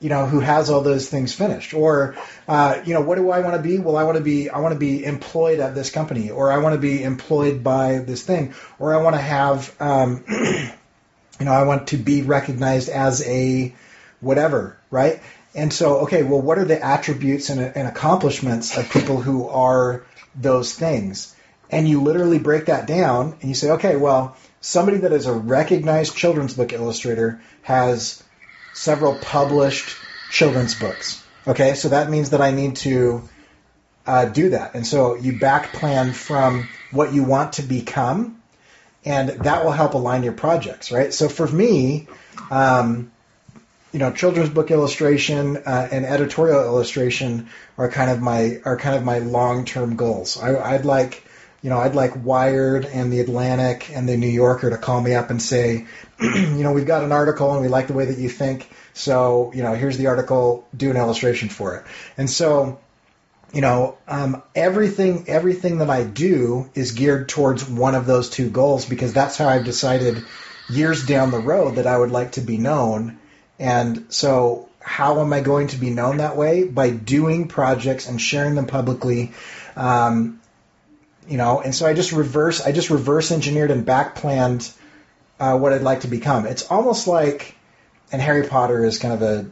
[0.00, 3.40] you know, who has all those things finished, or uh, you know, what do I
[3.40, 3.78] want to be?
[3.78, 6.58] Well, I want to be I want to be employed at this company, or I
[6.58, 11.52] want to be employed by this thing, or I want to have, um, you know,
[11.52, 13.74] I want to be recognized as a
[14.20, 15.20] whatever, right?
[15.56, 20.04] And so, okay, well, what are the attributes and, and accomplishments of people who are
[20.34, 21.34] those things?
[21.70, 25.32] And you literally break that down, and you say, okay, well, somebody that is a
[25.32, 28.22] recognized children's book illustrator has
[28.74, 29.96] several published
[30.30, 31.24] children's books.
[31.46, 33.26] Okay, so that means that I need to
[34.06, 34.74] uh, do that.
[34.74, 38.42] And so you back plan from what you want to become,
[39.06, 41.14] and that will help align your projects, right?
[41.14, 42.08] So for me,
[42.50, 43.10] um,
[43.96, 48.94] you know, children's book illustration uh, and editorial illustration are kind of my are kind
[48.94, 50.36] of my long term goals.
[50.36, 51.26] I, I'd like
[51.62, 55.14] you know, I'd like Wired and the Atlantic and the New Yorker to call me
[55.14, 55.86] up and say,
[56.20, 58.68] you know, we've got an article and we like the way that you think.
[58.92, 61.86] So, you know, here's the article, do an illustration for it.
[62.18, 62.78] And so,
[63.54, 68.50] you know, um, everything everything that I do is geared towards one of those two
[68.50, 70.22] goals because that's how I've decided
[70.68, 73.20] years down the road that I would like to be known.
[73.58, 76.64] And so, how am I going to be known that way?
[76.64, 79.32] By doing projects and sharing them publicly.
[79.74, 80.40] Um,
[81.28, 84.70] you know, and so I just reverse I just reverse engineered and back planned
[85.40, 86.46] uh, what I'd like to become.
[86.46, 87.56] It's almost like,
[88.12, 89.46] and Harry Potter is kind of a,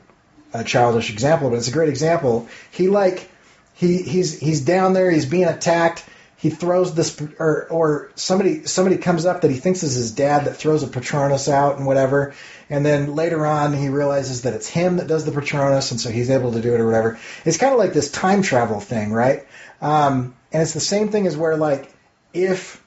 [0.61, 2.49] a childish example, but it's a great example.
[2.71, 3.29] He like
[3.75, 6.05] he he's he's down there, he's being attacked.
[6.45, 10.45] He throws this, or or somebody somebody comes up that he thinks is his dad
[10.45, 12.35] that throws a Patronus out and whatever,
[12.69, 16.11] and then later on he realizes that it's him that does the Patronus, and so
[16.11, 17.19] he's able to do it or whatever.
[17.47, 19.47] It's kind of like this time travel thing, right?
[19.81, 21.91] Um, and it's the same thing as where like
[22.35, 22.85] if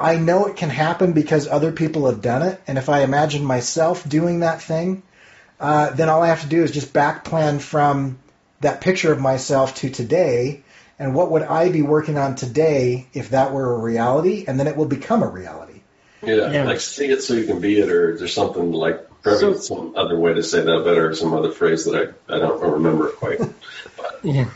[0.00, 3.44] I know it can happen because other people have done it, and if I imagine
[3.44, 5.04] myself doing that thing,
[5.60, 8.18] uh, then all I have to do is just back plan from
[8.60, 10.64] that picture of myself to today,
[10.98, 14.66] and what would I be working on today if that were a reality, and then
[14.66, 15.80] it will become a reality.
[16.22, 16.64] Yeah, Yeah.
[16.64, 19.92] like see it so you can be it, or there's something like probably So- some
[19.96, 23.08] other way to say that better, or some other phrase that I, I don't remember
[23.08, 23.40] quite.
[24.22, 24.50] Yeah,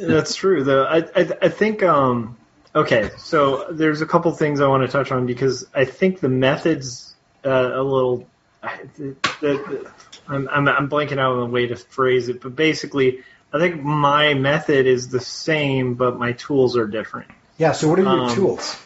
[0.00, 0.64] that's true.
[0.64, 2.36] Though I, I I think um
[2.74, 6.28] okay, so there's a couple things I want to touch on because I think the
[6.30, 8.26] methods uh, a little.
[8.62, 9.90] I- The, the,
[10.26, 13.20] I'm, I'm I'm blanking out on the way to phrase it, but basically,
[13.54, 17.30] I think my method is the same, but my tools are different.
[17.56, 17.72] Yeah.
[17.72, 18.76] So what are your Um, tools?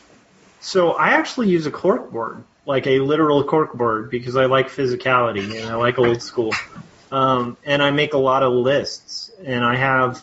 [0.61, 4.69] So I actually use a cork board, like a literal cork board, because I like
[4.69, 6.53] physicality and I like old school.
[7.11, 10.23] Um, and I make a lot of lists, and I have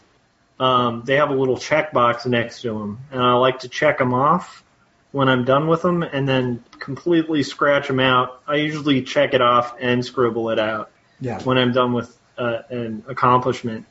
[0.59, 4.13] um, they have a little checkbox next to them, and I like to check them
[4.13, 4.63] off
[5.11, 8.41] when I'm done with them, and then completely scratch them out.
[8.47, 11.41] I usually check it off and scribble it out Yeah.
[11.41, 13.85] when I'm done with uh, an accomplishment.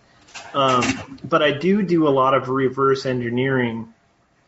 [0.54, 3.92] Um, but I do do a lot of reverse engineering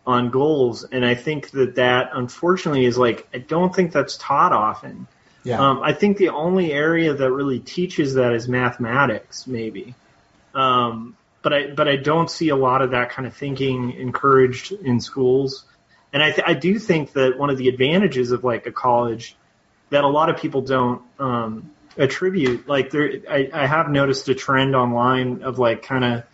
[0.07, 4.53] on goals, and I think that that unfortunately is like I don't think that's taught
[4.53, 5.09] often.
[5.43, 5.61] Yeah.
[5.61, 9.95] Um, I think the only area that really teaches that is mathematics, maybe.
[10.55, 14.73] Um, but I but I don't see a lot of that kind of thinking encouraged
[14.73, 15.65] in schools.
[16.13, 19.37] And I th- I do think that one of the advantages of like a college
[19.91, 24.35] that a lot of people don't um, attribute like there I, I have noticed a
[24.35, 26.25] trend online of like kind of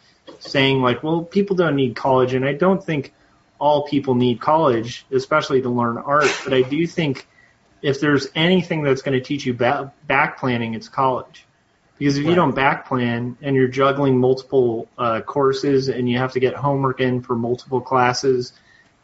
[0.40, 3.12] saying like well people don't need college and I don't think
[3.58, 7.26] all people need college especially to learn art but I do think
[7.82, 11.44] if there's anything that's going to teach you ba- back planning it's college.
[11.98, 16.32] Because if you don't back plan and you're juggling multiple uh, courses and you have
[16.32, 18.52] to get homework in for multiple classes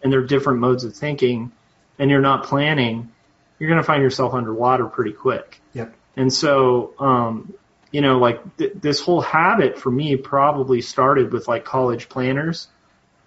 [0.02, 1.52] and they're different modes of thinking
[1.98, 3.12] and you're not planning
[3.58, 5.60] you're going to find yourself underwater pretty quick.
[5.74, 5.94] Yep.
[6.18, 7.54] And so, um,
[7.92, 12.66] you know, like th- this whole habit for me probably started with like college planners,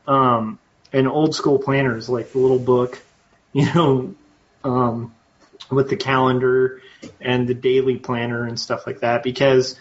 [0.08, 0.60] um,
[0.92, 3.02] and old school planners, like the little book,
[3.54, 4.14] you know,
[4.66, 5.16] um,
[5.72, 6.82] with the calendar
[7.22, 9.80] and the daily planner and stuff like that, because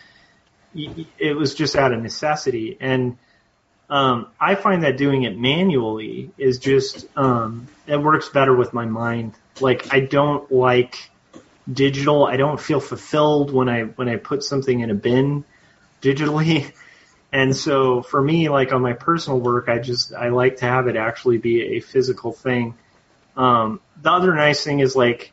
[0.72, 2.76] it was just out of necessity.
[2.80, 3.18] And
[3.88, 8.84] um, I find that doing it manually is just um, it works better with my
[8.86, 9.34] mind.
[9.60, 11.09] Like I don't like
[11.72, 12.24] digital.
[12.24, 15.44] I don't feel fulfilled when I when I put something in a bin
[16.02, 16.72] digitally.
[17.32, 20.88] And so for me, like on my personal work, I just I like to have
[20.88, 22.74] it actually be a physical thing.
[23.36, 25.32] Um, the other nice thing is like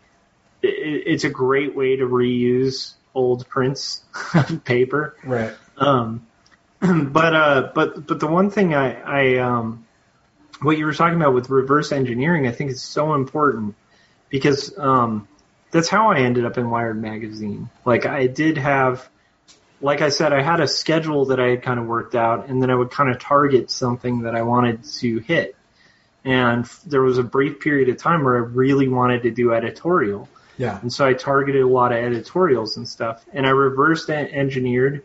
[0.62, 0.67] it,
[1.08, 4.04] it's a great way to reuse old prints
[4.36, 5.17] of paper.
[5.23, 5.54] Right.
[5.78, 6.28] Um,
[6.80, 9.88] but uh, but but the one thing I, I um,
[10.62, 13.76] what you were talking about with reverse engineering, I think is so important
[14.30, 15.28] because um,
[15.71, 17.69] that's how I ended up in Wired magazine.
[17.86, 19.08] Like I did have,
[19.82, 22.62] like I said, I had a schedule that I had kind of worked out, and
[22.62, 25.56] then I would kind of target something that I wanted to hit.
[26.25, 30.27] And there was a brief period of time where I really wanted to do editorial.
[30.58, 30.80] Yeah.
[30.82, 33.23] And so I targeted a lot of editorials and stuff.
[33.32, 35.03] And I reversed engineered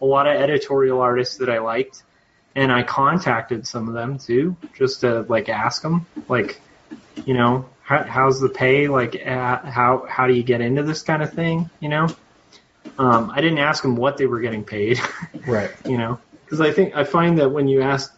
[0.00, 2.02] a lot of editorial artists that I liked.
[2.56, 6.60] And I contacted some of them too, just to like ask them, like,
[7.24, 8.88] you know, how, how's the pay?
[8.88, 11.70] Like, uh, how how do you get into this kind of thing?
[11.80, 12.08] You know,
[12.98, 15.00] um, I didn't ask them what they were getting paid.
[15.46, 15.70] Right.
[15.84, 18.16] you know, because I think I find that when you ask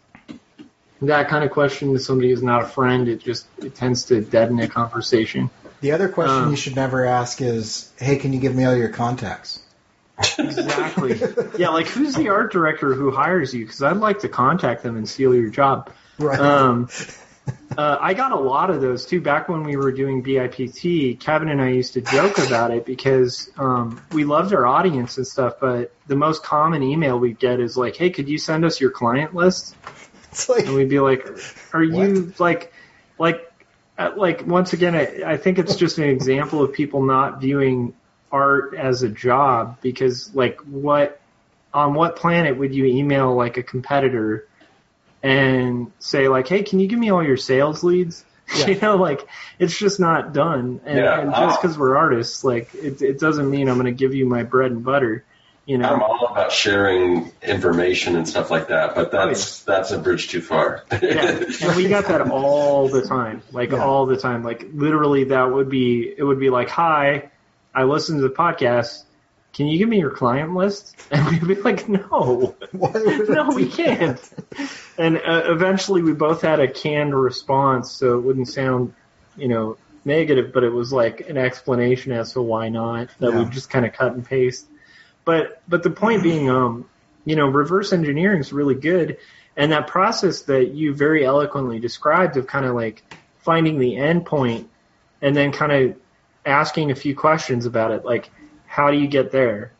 [1.03, 4.21] that kind of question to somebody who's not a friend, it just it tends to
[4.21, 5.51] deaden a conversation.
[5.81, 8.77] The other question Um, you should never ask is, "Hey, can you give me all
[8.77, 9.61] your contacts?"
[10.39, 11.21] Exactly.
[11.59, 13.65] yeah, like who's the art director who hires you?
[13.65, 15.91] Because I'd like to contact them and steal your job.
[16.19, 16.39] Right.
[16.39, 16.89] Um,
[17.77, 19.21] uh, I got a lot of those too.
[19.21, 23.51] Back when we were doing BIPT, Kevin and I used to joke about it because
[23.59, 25.55] um, we loved our audience and stuff.
[25.61, 28.91] But the most common email we get is like, "Hey, could you send us your
[28.91, 29.77] client list?"
[30.31, 31.29] It's like And we'd be like,
[31.75, 32.73] "Are you like,
[33.19, 33.53] like,
[33.99, 37.95] uh, like?" Once again, I, I think it's just an example of people not viewing
[38.33, 41.21] art as a job because, like, what
[41.75, 44.49] on what planet would you email like a competitor
[45.27, 48.25] and say like, "Hey, can you give me all your sales leads?"
[48.57, 48.67] Yeah.
[48.69, 49.27] you know, like
[49.59, 50.81] it's just not done.
[50.85, 51.21] And, Yeah.
[51.21, 54.25] and just because we're artists, like it, it doesn't mean I'm going to give you
[54.25, 55.25] my bread and butter.
[55.65, 59.91] You know, I'm all about sharing information and stuff like that, but oh, that's that's
[59.91, 60.85] a bridge too far.
[60.93, 63.83] yeah, and we got that all the time, like Yeah.
[63.85, 64.45] all the time.
[64.45, 67.33] Like literally, that would be it would be like, "Hi,
[67.75, 69.03] I listened to the podcast.
[69.57, 73.35] Can you give me your client list?" And we'd be like, "No, why would I
[73.35, 74.71] no, we can't." that?
[74.99, 78.93] And uh, eventually, we both had a canned response, so it wouldn't sound,
[79.37, 83.09] you know, negative, but it was like an explanation as to why not.
[83.19, 83.43] That Yeah.
[83.45, 84.67] we just kind of cut and paste.
[85.25, 86.89] But but the point being, um,
[87.25, 89.19] you know, reverse engineering is really good,
[89.57, 93.03] and that process that you very eloquently described of kind of like
[93.41, 94.69] finding the end point
[95.23, 95.97] and then kind of
[96.45, 98.31] asking a few questions about it, like
[98.77, 99.73] how do you get there?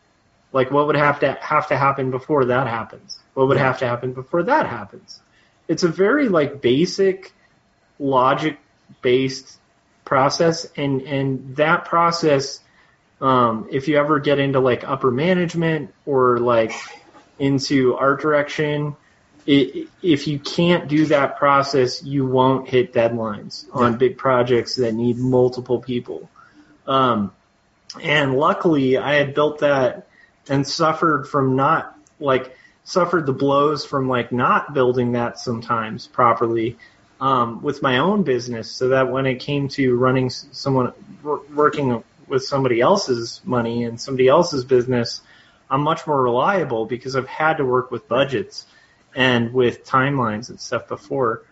[0.51, 3.19] Like what would have to have to happen before that happens?
[3.35, 5.21] What would have to happen before that happens?
[5.67, 7.31] It's a very like basic
[7.99, 8.57] logic
[9.03, 9.59] based
[10.03, 12.59] process and and that process
[13.21, 16.71] um, if you ever get into like upper management or like
[17.37, 18.95] into art direction
[19.45, 24.93] it, if you can't do that process you won't hit deadlines on big projects that
[24.93, 26.29] need multiple people
[26.87, 27.33] um,
[28.01, 30.07] and luckily i had built that
[30.49, 36.77] and suffered from not like suffered the blows from like not building that sometimes properly
[37.19, 40.93] um, with my own business so that when it came to running someone
[41.53, 45.21] working with somebody else's money and somebody else's business
[45.69, 48.65] i'm much more reliable because i've had to work with budgets
[49.17, 51.43] and with timelines and stuff before.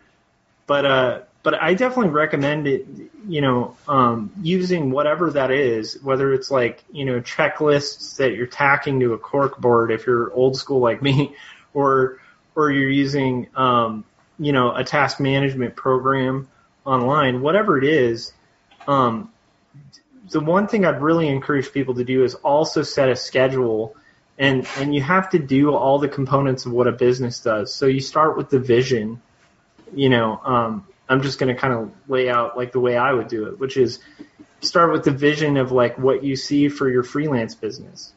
[0.68, 2.88] But uh but I definitely recommend it,
[3.28, 8.48] you know, um, using whatever that is, whether it's like, you know, checklists that you're
[8.48, 11.36] tacking to a cork board if you're old school like me,
[11.76, 12.20] or,
[12.56, 14.04] or you're using, um,
[14.40, 16.48] you know, a task management program
[16.84, 18.34] online, whatever it is,
[18.88, 19.32] um,
[20.32, 23.96] the one thing I'd really encourage people to do is also set a schedule
[24.40, 27.72] and, and you have to do all the components of what a business does.
[27.72, 29.22] So you start with the vision,
[29.94, 33.14] you know, um, I'm just going to kind of lay out like the way I
[33.14, 34.00] would do it, which is
[34.62, 38.14] start with the vision of like what you see for your freelance business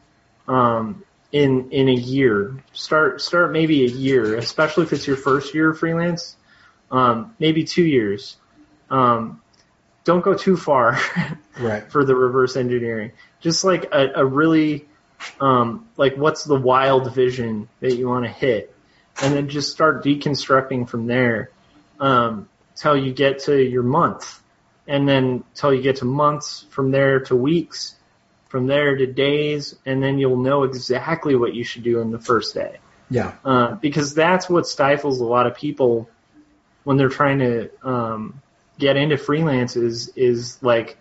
[0.47, 2.63] um, in in a year.
[2.73, 6.35] Start start maybe a year, especially if it's your first year of freelance.
[6.91, 8.35] Um, maybe two years.
[8.89, 9.41] Um,
[10.05, 10.99] don't go too far
[11.59, 11.91] Right.
[11.91, 13.11] for the reverse engineering.
[13.41, 14.87] Just like a, a really
[15.39, 18.73] um, like what's the wild vision that you want to hit,
[19.21, 21.51] and then just start deconstructing from there
[21.99, 22.49] um,
[22.79, 24.41] till you get to your month,
[24.87, 27.95] and then till you get to months, from there to weeks,
[28.47, 32.19] from there to days, and then you'll know exactly what you should do in the
[32.19, 32.77] first day.
[33.09, 33.33] Yeah.
[33.43, 36.09] Uh, because that's what stifles a lot of people
[36.83, 38.41] when they're trying to um,
[38.77, 40.97] get into freelance is, is like,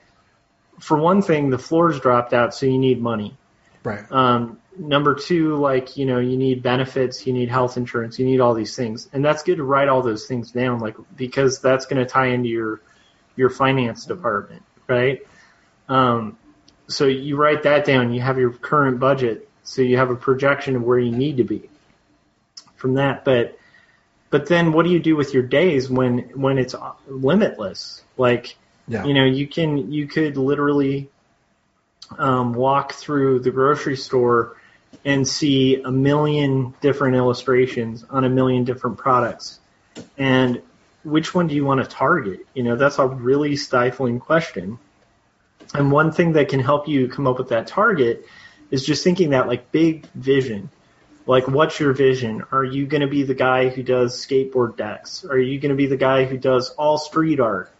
[0.80, 3.36] for one thing, the floor's dropped out, so you need money.
[3.84, 4.10] Right.
[4.10, 8.40] Um, number two, like, you know, you need benefits, you need health insurance, you need
[8.40, 9.08] all these things.
[9.12, 12.28] And that's good to write all those things down, like, because that's going to tie
[12.28, 12.80] into your,
[13.36, 15.26] your finance department, right?
[15.88, 16.38] Um,
[16.86, 20.76] so you write that down, you have your current budget, so you have a projection
[20.76, 21.68] of where you need to be
[22.76, 23.24] from that.
[23.24, 23.58] But,
[24.30, 26.74] but then what do you do with your days when, when it's
[27.06, 28.02] limitless?
[28.16, 28.56] Like,
[28.86, 29.04] Yeah.
[29.04, 31.10] you know, you can, you could literally,
[32.16, 34.56] um, walk through the grocery store
[35.04, 39.60] and see a million different illustrations on a million different products.
[40.16, 40.62] And
[41.04, 42.46] which one do you want to target?
[42.54, 44.78] You know, that's a really stifling question.
[45.74, 48.26] And one thing that can help you come up with that target
[48.70, 50.70] is just thinking that like big vision.
[51.26, 52.42] Like, what's your vision?
[52.52, 55.24] Are you going to be the guy who does skateboard decks?
[55.24, 57.70] Are you going to be the guy who does all street art?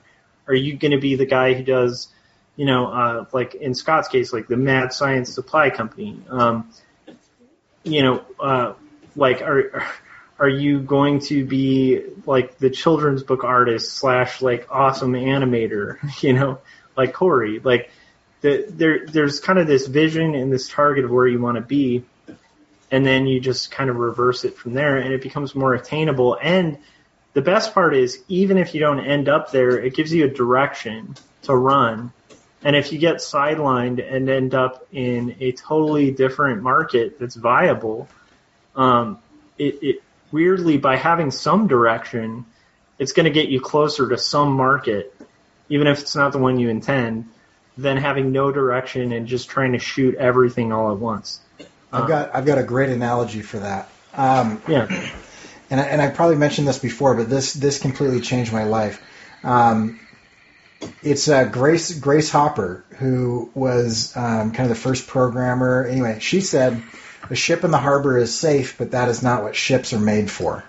[0.47, 2.09] Are you going to be the guy who does
[2.59, 6.21] you know, uh, like in Scott's case, like the Mad Science Supply Company.
[6.29, 6.69] Um,
[7.85, 8.75] you know, uh,
[9.17, 9.87] like are
[10.39, 15.99] are you going to be like the children's book artist slash like awesome animator?
[16.23, 16.59] You know,
[16.97, 17.61] like Corey.
[17.61, 17.91] Like
[18.41, 21.63] the, there there's kind of this vision and this target of where you want to
[21.63, 22.05] be,
[22.91, 26.39] and then you just kind of reverse it from there, and it becomes more attainable
[26.43, 26.79] and
[27.39, 30.29] the best part is even if you don't end up there, it gives you a
[30.29, 32.13] direction to run.
[32.63, 38.09] And if you get sidelined and end up in a totally different market that's viable,
[38.75, 39.19] um,
[39.59, 40.03] it, it
[40.33, 42.45] weirdly by having some direction,
[42.99, 45.15] it's going to get you closer to some market,
[45.69, 47.29] even if it's not the one you intend,
[47.77, 51.41] than having no direction and just trying to shoot everything all at once.
[51.93, 53.89] I've got I've got a great analogy for that.
[54.15, 54.87] Um, Yeah.
[55.71, 59.01] and I, and I probably mentioned this before, but this this completely changed my life.
[59.45, 60.01] Um,
[61.03, 65.87] it's uh, Grace Grace Hopper who was um, kind of the first programmer.
[65.87, 66.83] Anyway, she said
[67.31, 70.31] a ship in the harbor is safe, but that is not what ships are made
[70.31, 70.65] for.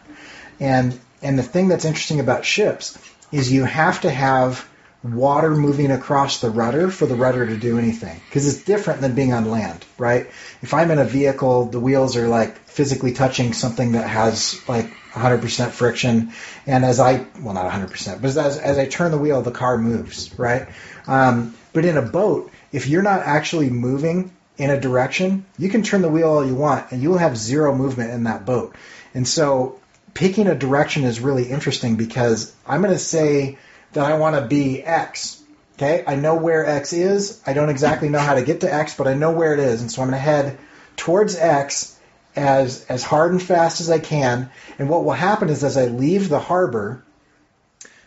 [0.59, 2.97] And and the thing that's interesting about ships
[3.31, 4.67] is you have to have
[5.03, 9.15] water moving across the rudder for the rudder to do anything because it's different than
[9.15, 10.27] being on land, right?
[10.61, 14.89] If I'm in a vehicle, the wheels are like physically touching something that has like
[15.11, 16.31] 100% friction,
[16.65, 19.77] and as I well not 100%, but as as I turn the wheel, the car
[19.77, 20.69] moves, right?
[21.05, 25.83] Um, but in a boat, if you're not actually moving in a direction, you can
[25.83, 28.73] turn the wheel all you want, and you will have zero movement in that boat.
[29.13, 29.77] And so
[30.13, 33.57] picking a direction is really interesting because I'm going to say
[33.91, 35.43] that I want to be X.
[35.73, 37.41] Okay, I know where X is.
[37.45, 39.81] I don't exactly know how to get to X, but I know where it is,
[39.81, 40.57] and so I'm going to head
[40.95, 41.97] towards X
[42.39, 44.49] as as hard and fast as I can.
[44.77, 47.03] And what will happen is as I leave the harbor,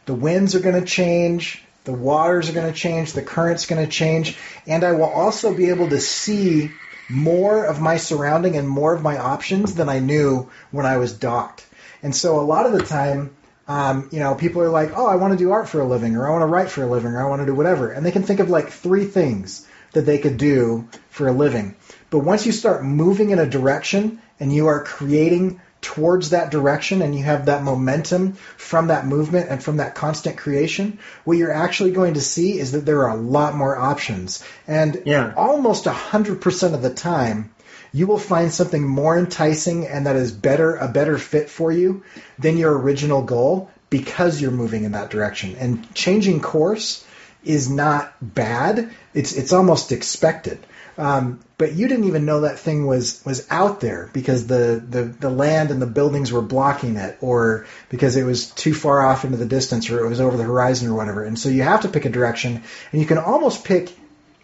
[0.07, 3.85] the winds are going to change, the waters are going to change, the current's going
[3.85, 6.71] to change, and I will also be able to see
[7.11, 11.13] more of my surrounding and more of my options than I knew when I was
[11.13, 11.67] docked.
[12.03, 13.37] And so a lot of the time,
[13.69, 16.17] um, you know, people are like, oh, I want to do art for a living,
[16.17, 17.91] or I want to write for a living, or I want to do whatever.
[17.93, 21.77] And they can think of like three things that they could do for a living.
[22.13, 27.01] But once you start moving in a direction and you are creating towards that direction
[27.01, 31.51] and you have that momentum from that movement and from that constant creation, what you're
[31.51, 34.45] actually going to see is that there are a lot more options.
[34.69, 35.33] And Yeah.
[35.39, 37.49] almost 100% of the time,
[37.95, 42.03] you will find something more enticing and that is better, a better fit for you
[42.39, 45.57] than your original goal because you're moving in that direction.
[45.59, 47.07] And changing course
[47.43, 48.91] is not bad.
[49.15, 50.59] It's, it's almost expected.
[50.99, 55.05] Um, but you didn't even know that thing was, was out there because the, the,
[55.05, 59.25] the land and the buildings were blocking it or because it was too far off
[59.25, 61.23] into the distance or it was over the horizon or whatever.
[61.25, 63.93] And so you have to pick a direction and you can almost pick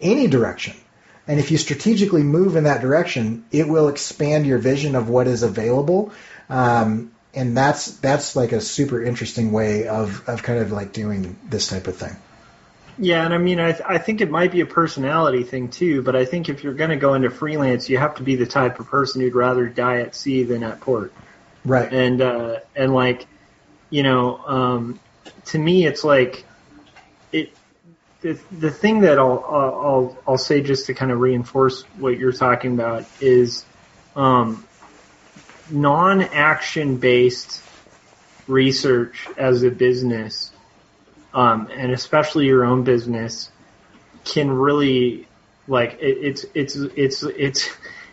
[0.00, 0.76] any direction.
[1.26, 5.26] And if you strategically move in that direction, it will expand your vision of what
[5.26, 6.12] is available.
[6.48, 11.36] Um, and that's that's like a super interesting way of, of kind of like doing
[11.48, 12.14] this type of thing.
[13.00, 16.02] Yeah, and I mean, I, th- I think it might be a personality thing too,
[16.02, 18.46] but I think if you're going to go into freelance, you have to be the
[18.46, 21.12] type of person who'd rather die at sea than at port.
[21.64, 21.92] Right.
[21.92, 23.26] And, uh, and like,
[23.88, 25.00] you know, um,
[25.46, 26.44] to me, it's like,
[27.30, 27.52] it,
[28.20, 32.18] the, the thing that I'll, I'll, I'll, I'll say just to kind of reinforce what
[32.18, 33.64] you're talking about is,
[34.16, 34.66] um,
[35.70, 37.62] non-action based
[38.48, 40.50] research as a business
[41.34, 43.50] um, and especially your own business
[44.24, 45.26] can really
[45.66, 47.70] like it, it's it's it's it's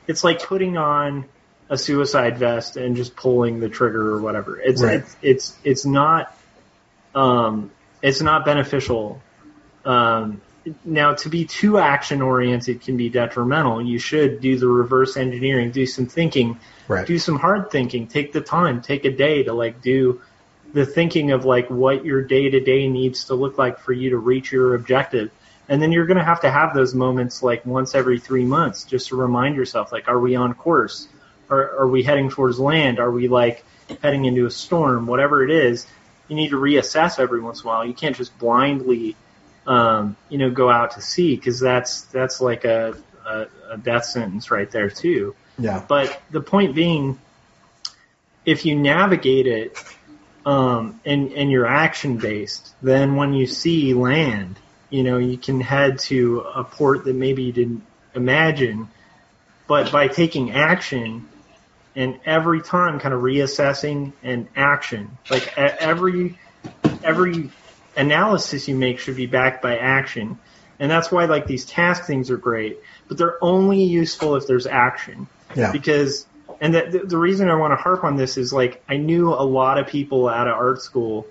[0.07, 1.25] it's like putting on
[1.69, 4.59] a suicide vest and just pulling the trigger or whatever.
[4.59, 4.99] It's Right.
[4.99, 6.37] it's it's it's not
[7.13, 9.21] um, it's not beneficial.
[9.83, 10.41] Um,
[10.83, 13.81] now, to be too action oriented can be detrimental.
[13.81, 17.05] You should do the reverse engineering, do some thinking, Right.
[17.05, 20.21] do some hard thinking, take the time, take a day to like do
[20.75, 24.09] the thinking of like what your day to day needs to look like for you
[24.09, 25.31] to reach your objective.
[25.69, 28.83] And then you're going to have to have those moments like once every three months
[28.83, 31.07] just to remind yourself, like, are we on course?
[31.49, 32.99] Are, are we heading towards land?
[32.99, 33.63] Are we like
[34.03, 35.07] heading into a storm?
[35.07, 35.87] Whatever it is,
[36.27, 37.85] you need to reassess every once in a while.
[37.85, 39.15] You can't just blindly,
[39.65, 44.03] um, you know, go out to sea because that's, that's like a, a, a death
[44.03, 45.35] sentence right there too.
[45.57, 45.85] Yeah.
[45.87, 47.17] But the point being,
[48.45, 49.81] if you navigate it
[50.45, 54.57] um, and and you're action based, then when you see land,
[54.89, 57.83] you know you can head to a port that maybe you didn't
[58.13, 58.89] imagine.
[59.67, 61.27] But by taking action
[61.95, 66.37] and every time kind of reassessing and action, like every
[67.03, 67.49] every
[67.97, 70.37] analysis you make should be backed by action.
[70.79, 72.77] And that's why like these task things are great,
[73.07, 75.71] but they're only useful if there's action Yeah.
[75.71, 76.27] because
[76.61, 79.43] and the, the, reason I want to harp on this is like I knew a
[79.43, 81.27] lot of people out of art school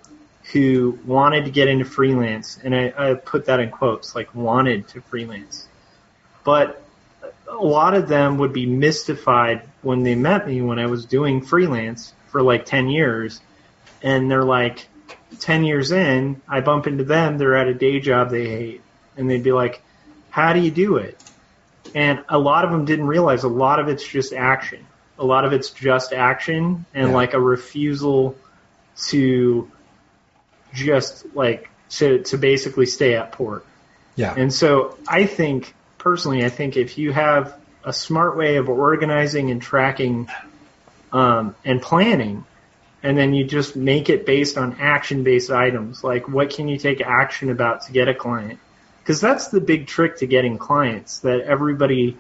[0.53, 4.89] who wanted to get into freelance, and I, I put that in quotes, like wanted
[4.89, 5.67] to freelance,
[6.45, 6.83] but
[7.49, 11.41] a lot of them would be mystified when they met me when I was doing
[11.41, 13.41] freelance for like ten years,
[14.03, 14.87] and they're like
[15.41, 18.83] 10 years in, I bump into them, they're at a day job they hate.
[19.17, 19.83] And they'd be like,
[20.31, 21.21] How do you do it?
[21.95, 24.87] And a lot of them didn't realize a lot of it's just action.
[25.19, 27.15] A lot of it's just action and Yeah.
[27.15, 28.37] like a refusal
[29.09, 29.71] to
[30.73, 33.65] just like to, to basically stay at port.
[34.17, 34.35] Yeah.
[34.37, 39.51] And so I think, personally, I think if you have a smart way of organizing
[39.51, 40.29] and tracking
[41.13, 42.45] um, and planning,
[43.03, 46.79] and then you just make it based on action based items, like what can you
[46.79, 48.59] take action about to get a client?
[49.01, 52.17] Because that's the big trick to getting clients that everybody,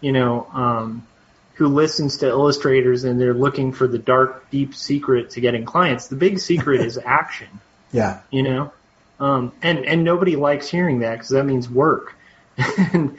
[0.00, 1.06] you know, um,
[1.54, 6.08] who listens to illustrators and they're looking for the dark, deep secret to getting clients.
[6.08, 7.48] The big secret is action.
[7.92, 8.20] Yeah.
[8.30, 8.72] you know?
[9.20, 12.14] Um, and and nobody likes hearing that because that means work.
[12.92, 13.18] And,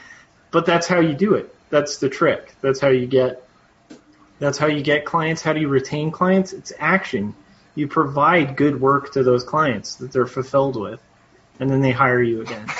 [0.51, 1.53] but that's how you do it.
[1.69, 2.55] That's the trick.
[2.61, 3.45] That's how you get
[4.39, 5.41] that's how you get clients.
[5.41, 6.53] How do you retain clients?
[6.53, 7.35] It's action.
[7.73, 11.01] You provide good work to those clients that they're fulfilled with
[11.59, 12.67] and then they hire you again.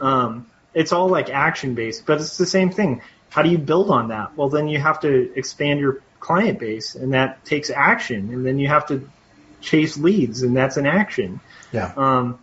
[0.00, 3.00] Um, it's all like action based but it's the same thing
[3.34, 6.94] how do you build on that well then you have to expand your client base
[6.94, 9.10] and that takes action and then you have to
[9.60, 11.40] chase leads and that's an action
[11.72, 11.92] Yeah.
[11.96, 12.38] um,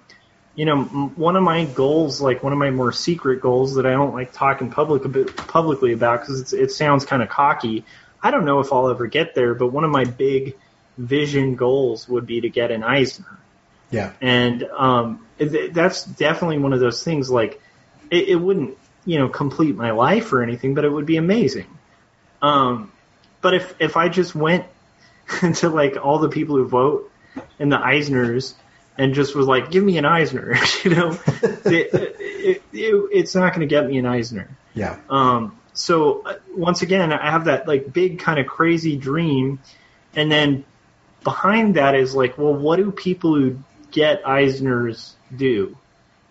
[0.54, 3.86] you know, m- one of my goals, like one of my more secret goals that
[3.86, 7.86] I don't like talking public a bit, publicly about because it sounds kind of cocky.
[8.22, 10.58] I don't know if I'll ever get there, but one of my big
[10.98, 13.40] vision goals would be to get an Eisner,
[13.92, 14.12] Yeah.
[14.20, 17.30] and um, that's definitely one of those things.
[17.32, 17.62] Like,
[18.12, 21.68] it, it wouldn't, you know, complete my life or anything, but it would be amazing.
[22.42, 22.92] Um,
[23.42, 24.66] but if if I just went
[25.56, 27.12] to like all the people who vote
[27.60, 28.54] and the Eisners
[28.98, 31.20] and just was like, give me an Eisner, you know,
[31.66, 34.50] it, it, it, it's not going to get me an Eisner.
[34.74, 34.98] Yeah.
[35.10, 39.60] Um, so uh, once again, I have that like big kind of crazy dream,
[40.16, 40.66] and then
[41.24, 43.60] behind that is like, well, what do people who
[43.92, 45.78] get Eisners do?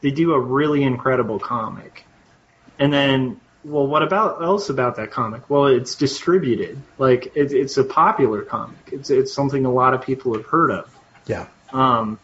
[0.03, 2.05] They do a really incredible comic,
[2.81, 5.49] and then, well, what about else about that comic?
[5.49, 8.79] Well, it's distributed, like it, it's a popular comic.
[8.91, 10.99] It's it's something a lot of people have heard of.
[11.27, 11.47] Yeah.
[11.73, 12.19] Um,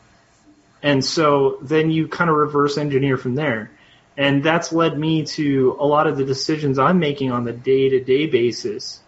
[0.83, 3.71] and so then you kind of reverse engineer from there.
[4.17, 7.91] And that's led me to a lot of the decisions I'm making on the day
[7.91, 9.01] to day basis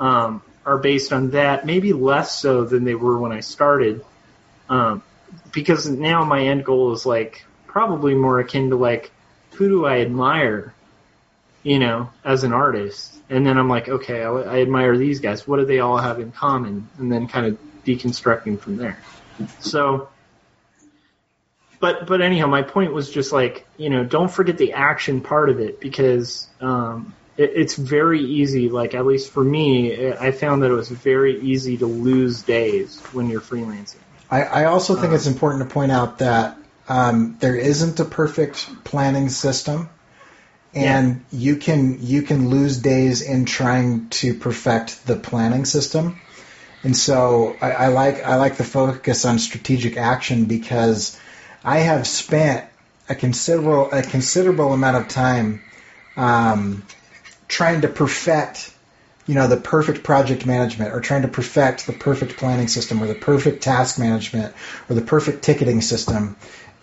[0.00, 4.04] um, are based on that, maybe less so than they were when I started.
[4.70, 5.02] Um,
[5.52, 9.10] because now my end goal is like probably more akin to like,
[9.52, 10.72] who do I admire,
[11.68, 13.14] you know, as an artist?
[13.30, 15.46] And then I'm like, okay, I, I admire these guys.
[15.46, 16.88] What do they all have in common?
[16.98, 18.98] And then kind of deconstructing from there.
[19.60, 20.08] So,
[21.80, 25.50] but but anyhow, my point was just like you know, don't forget the action part
[25.50, 28.68] of it because um, it, it's very easy.
[28.68, 33.00] Like at least for me, I found that it was very easy to lose days
[33.12, 33.96] when you're freelancing.
[34.30, 36.58] I, I also think it's important to point out that
[36.88, 39.88] um, there isn't a perfect planning system,
[40.74, 46.20] and you can you can lose days in trying to perfect the planning system.
[46.84, 51.18] And so I, I like I like the focus on strategic action because
[51.64, 52.68] I have spent
[53.08, 55.62] a considerable a considerable amount of time
[56.16, 56.84] um,
[57.48, 58.72] trying to perfect
[59.26, 63.06] you know the perfect project management or trying to perfect the perfect planning system or
[63.06, 64.54] the perfect task management
[64.88, 66.36] or the perfect ticketing system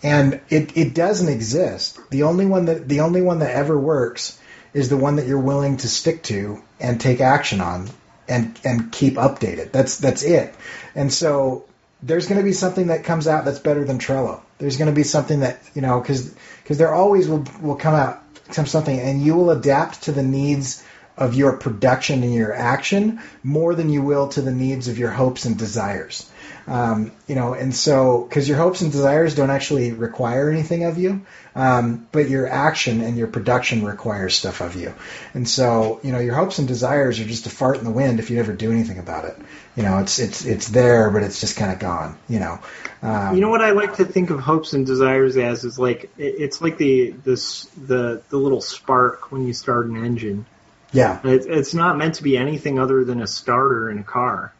[0.06, 1.98] and it, it doesn't exist.
[2.10, 4.40] The only one that the only one that ever works
[4.72, 7.90] is the one that you're willing to stick to and take action on
[8.28, 9.72] and and keep updated.
[9.72, 10.54] That's that's it.
[10.94, 11.64] And so
[12.04, 14.40] there's going to be something that comes out that's better than Trello.
[14.58, 16.32] There's going to be something that you know because
[16.62, 20.22] because there always will will come out some something and you will adapt to the
[20.22, 20.84] needs
[21.16, 25.10] of your production and your action more than you will to the needs of your
[25.10, 26.30] hopes and desires.
[26.68, 30.98] Um, you know, and so because your hopes and desires don't actually require anything of
[30.98, 34.92] you, um, but your action and your production requires stuff of you.
[35.32, 38.18] And so, you know, your hopes and desires are just a fart in the wind
[38.18, 39.36] if you never do anything about it.
[39.76, 42.18] You know, it's it's it's there, but it's just kind of gone.
[42.28, 42.58] You know.
[43.02, 46.10] Um, You know what I like to think of hopes and desires as is like
[46.18, 50.46] it's like the this the the little spark when you start an engine.
[50.92, 51.20] Yeah.
[51.22, 54.52] It, it's not meant to be anything other than a starter in a car.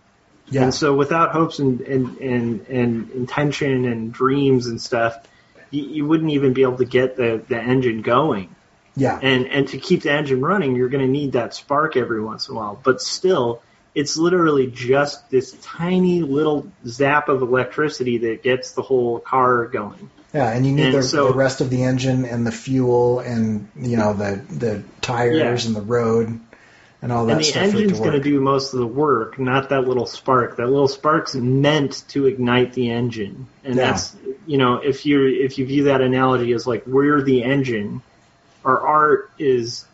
[0.49, 0.63] Yeah.
[0.65, 5.17] And so without hopes and, and, and, and intention and dreams and stuff,
[5.71, 8.55] you, you wouldn't even be able to get the, the engine going.
[8.95, 9.19] Yeah.
[9.21, 12.49] And and to keep the engine running, you're going to need that spark every once
[12.49, 12.81] in a while.
[12.83, 13.61] But still,
[13.95, 20.09] it's literally just this tiny little zap of electricity that gets the whole car going.
[20.33, 23.21] Yeah, and you need And the, so- the rest of the engine and the fuel
[23.21, 25.67] and you know the the tires Yeah.
[25.69, 26.41] and the road.
[27.07, 27.63] And all that and the stuff.
[27.63, 30.57] engine's going to do most of the work, not that little spark.
[30.57, 33.93] That little spark's meant to ignite the engine, and Yeah.
[33.93, 38.03] that's you know if you if you view that analogy as like we're the engine,
[38.65, 39.87] our art is,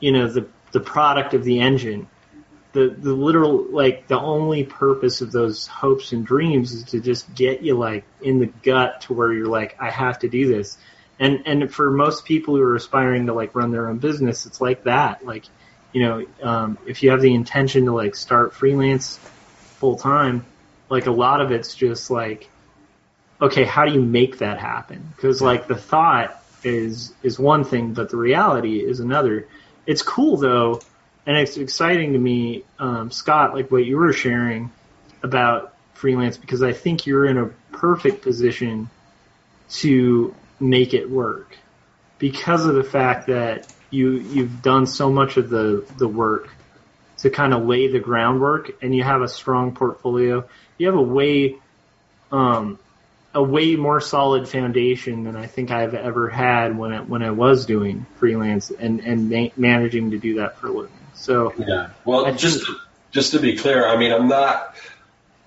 [0.00, 2.08] you know, the the product of the engine.
[2.72, 7.32] The the literal like the only purpose of those hopes and dreams is to just
[7.32, 10.78] get you like in the gut to where you're like I have to do this.
[11.20, 14.60] And and for most people who are aspiring to like run their own business, it's
[14.60, 15.24] like that.
[15.24, 15.44] Like
[15.92, 19.18] you know, um, if you have the intention to like start freelance
[19.78, 20.44] full time,
[20.88, 22.48] like a lot of it's just like,
[23.40, 25.12] okay, how do you make that happen?
[25.16, 29.48] Because like the thought is is one thing, but the reality is another.
[29.86, 30.80] It's cool though,
[31.26, 34.70] and it's exciting to me, um, Scott, like what you were sharing
[35.22, 38.88] about freelance, because I think you're in a perfect position
[39.70, 41.56] to make it work
[42.18, 46.48] because of the fact that you you've done so much of the the work
[47.18, 50.44] to kind of lay the groundwork and you have a strong portfolio
[50.78, 51.56] you have a way
[52.32, 52.78] um
[53.34, 57.30] a way more solid foundation than I think I've ever had when I, when I
[57.30, 61.90] was doing freelance and and ma- managing to do that for a living so Yeah.
[62.04, 62.78] Well, I just think-
[63.12, 64.76] just to be clear, I mean, I'm not,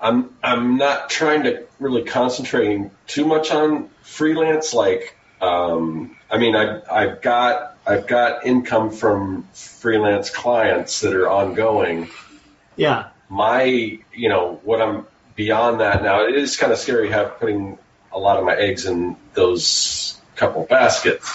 [0.02, 4.74] I'm I'm not trying to really concentrating too much on freelance.
[4.74, 11.30] Like, um, I mean, I I've got I've got income from freelance clients that are
[11.30, 12.10] ongoing.
[12.76, 15.06] yeah My, you know, what I'm
[15.36, 16.26] beyond that now.
[16.26, 17.78] It is kind of scary have putting
[18.12, 21.32] a lot of my eggs in those couple baskets,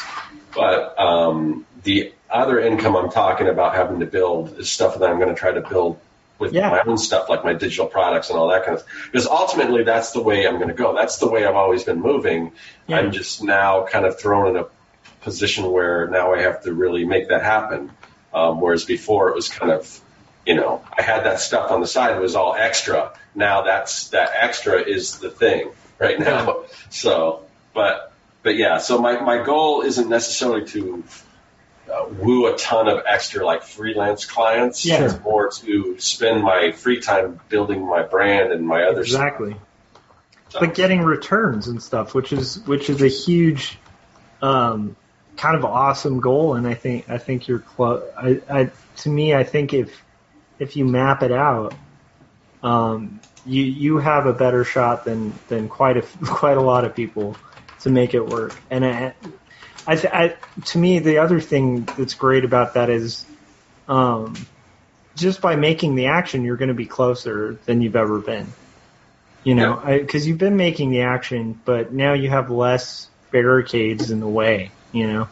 [0.55, 5.19] but um, the other income I'm talking about having to build is stuff that I'm
[5.19, 5.99] going to try to build
[6.39, 6.71] with Yeah.
[6.71, 8.85] my own stuff, like my digital products and all that kind of.
[9.11, 10.95] Because ultimately, that's the way I'm going to go.
[10.95, 12.53] That's the way I've always been moving.
[12.87, 12.99] Yeah.
[12.99, 14.67] I'm just now kind of thrown in a
[15.21, 17.91] position where now I have to really make that happen.
[18.33, 20.01] Um, whereas before it was kind of,
[20.47, 22.17] you know, I had that stuff on the side.
[22.17, 23.19] It was all extra.
[23.35, 26.65] Now that's that extra is the thing right now.
[26.91, 27.45] So,
[27.75, 28.13] but
[28.43, 28.79] but yeah.
[28.79, 31.05] So my my goal isn't necessarily to
[31.93, 34.85] uh, woo a ton of extra like freelance clients.
[34.85, 35.05] Yeah.
[35.05, 39.57] It's more to spend my free time building my brand and my other exactly
[40.49, 40.61] stuff.
[40.61, 43.79] but getting returns and stuff, which is which is a huge,
[44.43, 44.97] um,
[45.39, 46.55] kind of awesome goal.
[46.55, 48.05] And I think I think you're close.
[48.17, 50.03] I, I to me, I think if
[50.59, 51.75] if you map it out,
[52.63, 56.95] um, you you have a better shot than than quite a quite a lot of
[56.95, 57.37] people
[57.81, 58.55] to make it work.
[58.71, 59.15] And I,
[59.87, 60.37] I, I
[60.67, 63.25] to me, the other thing that's great about that is.
[63.87, 64.35] Um,
[65.17, 68.47] just by making the action, you're going to be closer than you've ever been.
[69.43, 74.21] You know, because you've been making the action, but now you have less barricades in
[74.21, 74.71] the way.
[74.93, 75.29] You know,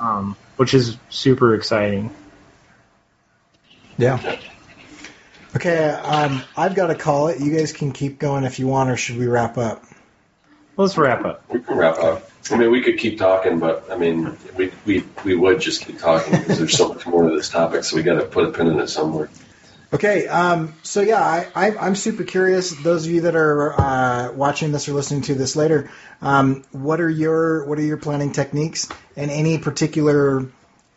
[0.00, 2.14] um, which is super exciting.
[3.96, 4.38] Yeah.
[5.56, 7.40] Okay, um, I've got to call it.
[7.40, 9.84] You guys can keep going if you want, or should we wrap up?
[10.76, 11.44] Let's wrap up.
[11.48, 12.28] We can wrap up.
[12.50, 16.00] I mean, we could keep talking, but I mean, we we we would just keep
[16.00, 17.84] talking because there's so much more to this topic.
[17.84, 19.30] So we got to put a pin in it somewhere.
[19.94, 21.22] Okay, um, so yeah,
[21.54, 22.72] I, I'm super curious.
[22.82, 25.88] Those of you that are uh, watching this or listening to this later,
[26.20, 30.48] um, what are your what are your planning techniques and any particular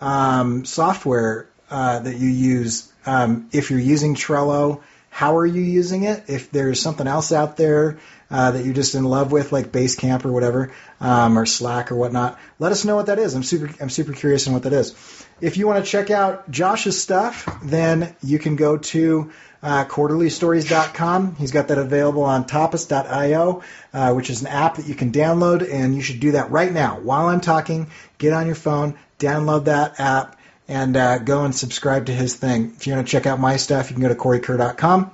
[0.02, 2.92] um, software uh, that you use?
[3.06, 4.82] Um, if you're using Trello,
[5.18, 6.26] how are you using it?
[6.28, 7.98] If there's something else out there
[8.30, 11.96] uh, that you're just in love with, like Basecamp or whatever, um, or Slack or
[11.96, 13.34] whatnot, let us know what that is.
[13.34, 14.94] I'm super I'm super curious on what that is.
[15.42, 19.32] If you want to check out Josh's stuff, then you can go to
[19.64, 21.36] uh, quarterlystories.com.
[21.38, 23.64] He's got that available on tapas.io,
[23.94, 26.72] uh, which is an app that you can download, and you should do that right
[26.72, 27.00] now.
[27.00, 27.90] While I'm talking,
[28.20, 30.37] get on your phone, download that app,
[30.68, 32.74] and uh, go and subscribe to his thing.
[32.76, 35.12] If you want to check out my stuff, you can go to coreykerr.com.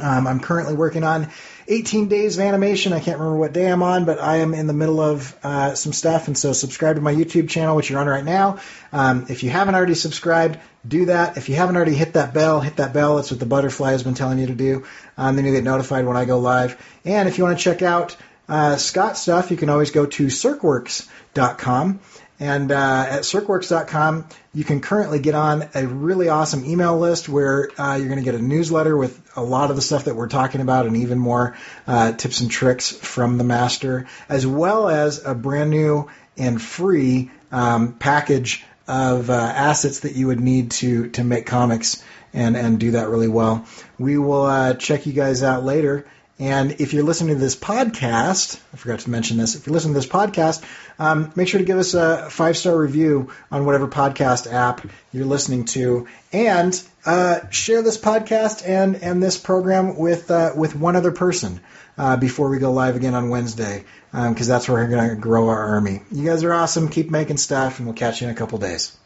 [0.00, 1.28] Um, I'm currently working on
[1.68, 2.94] 18 days of animation.
[2.94, 5.74] I can't remember what day I'm on, but I am in the middle of uh,
[5.74, 6.28] some stuff.
[6.28, 8.60] And so subscribe to my YouTube channel, which you're on right now.
[8.90, 11.36] Um, if you haven't already subscribed, do that.
[11.36, 13.16] If you haven't already hit that bell, hit that bell.
[13.16, 14.84] That's what the butterfly has been telling you to do.
[15.18, 16.80] Um, then you get notified when I go live.
[17.04, 18.16] And if you want to check out
[18.48, 22.00] uh, Scott's stuff, you can always go to circworks.com.
[22.42, 27.68] And uh, at circworks.com, you can currently get on a really awesome email list where
[27.80, 30.26] uh, you're going to get a newsletter with a lot of the stuff that we're
[30.26, 35.24] talking about and even more uh, tips and tricks from the master, as well as
[35.24, 41.10] a brand new and free um, package of uh, assets that you would need to
[41.10, 43.64] to make comics and and do that really well.
[44.00, 46.06] We will uh, check you guys out later.
[46.42, 49.54] And if you're listening to this podcast, I forgot to mention this.
[49.54, 50.64] If you're listening to this podcast,
[50.98, 55.24] um, make sure to give us a five star review on whatever podcast app you're
[55.24, 60.96] listening to, and uh, share this podcast and and this program with uh, with one
[60.96, 61.60] other person
[61.96, 65.14] uh, before we go live again on Wednesday, because um, that's where we're going to
[65.14, 66.02] grow our army.
[66.10, 66.88] You guys are awesome.
[66.88, 68.98] Keep making stuff, and we'll catch you in a couple days.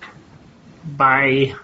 [0.87, 1.55] Bye.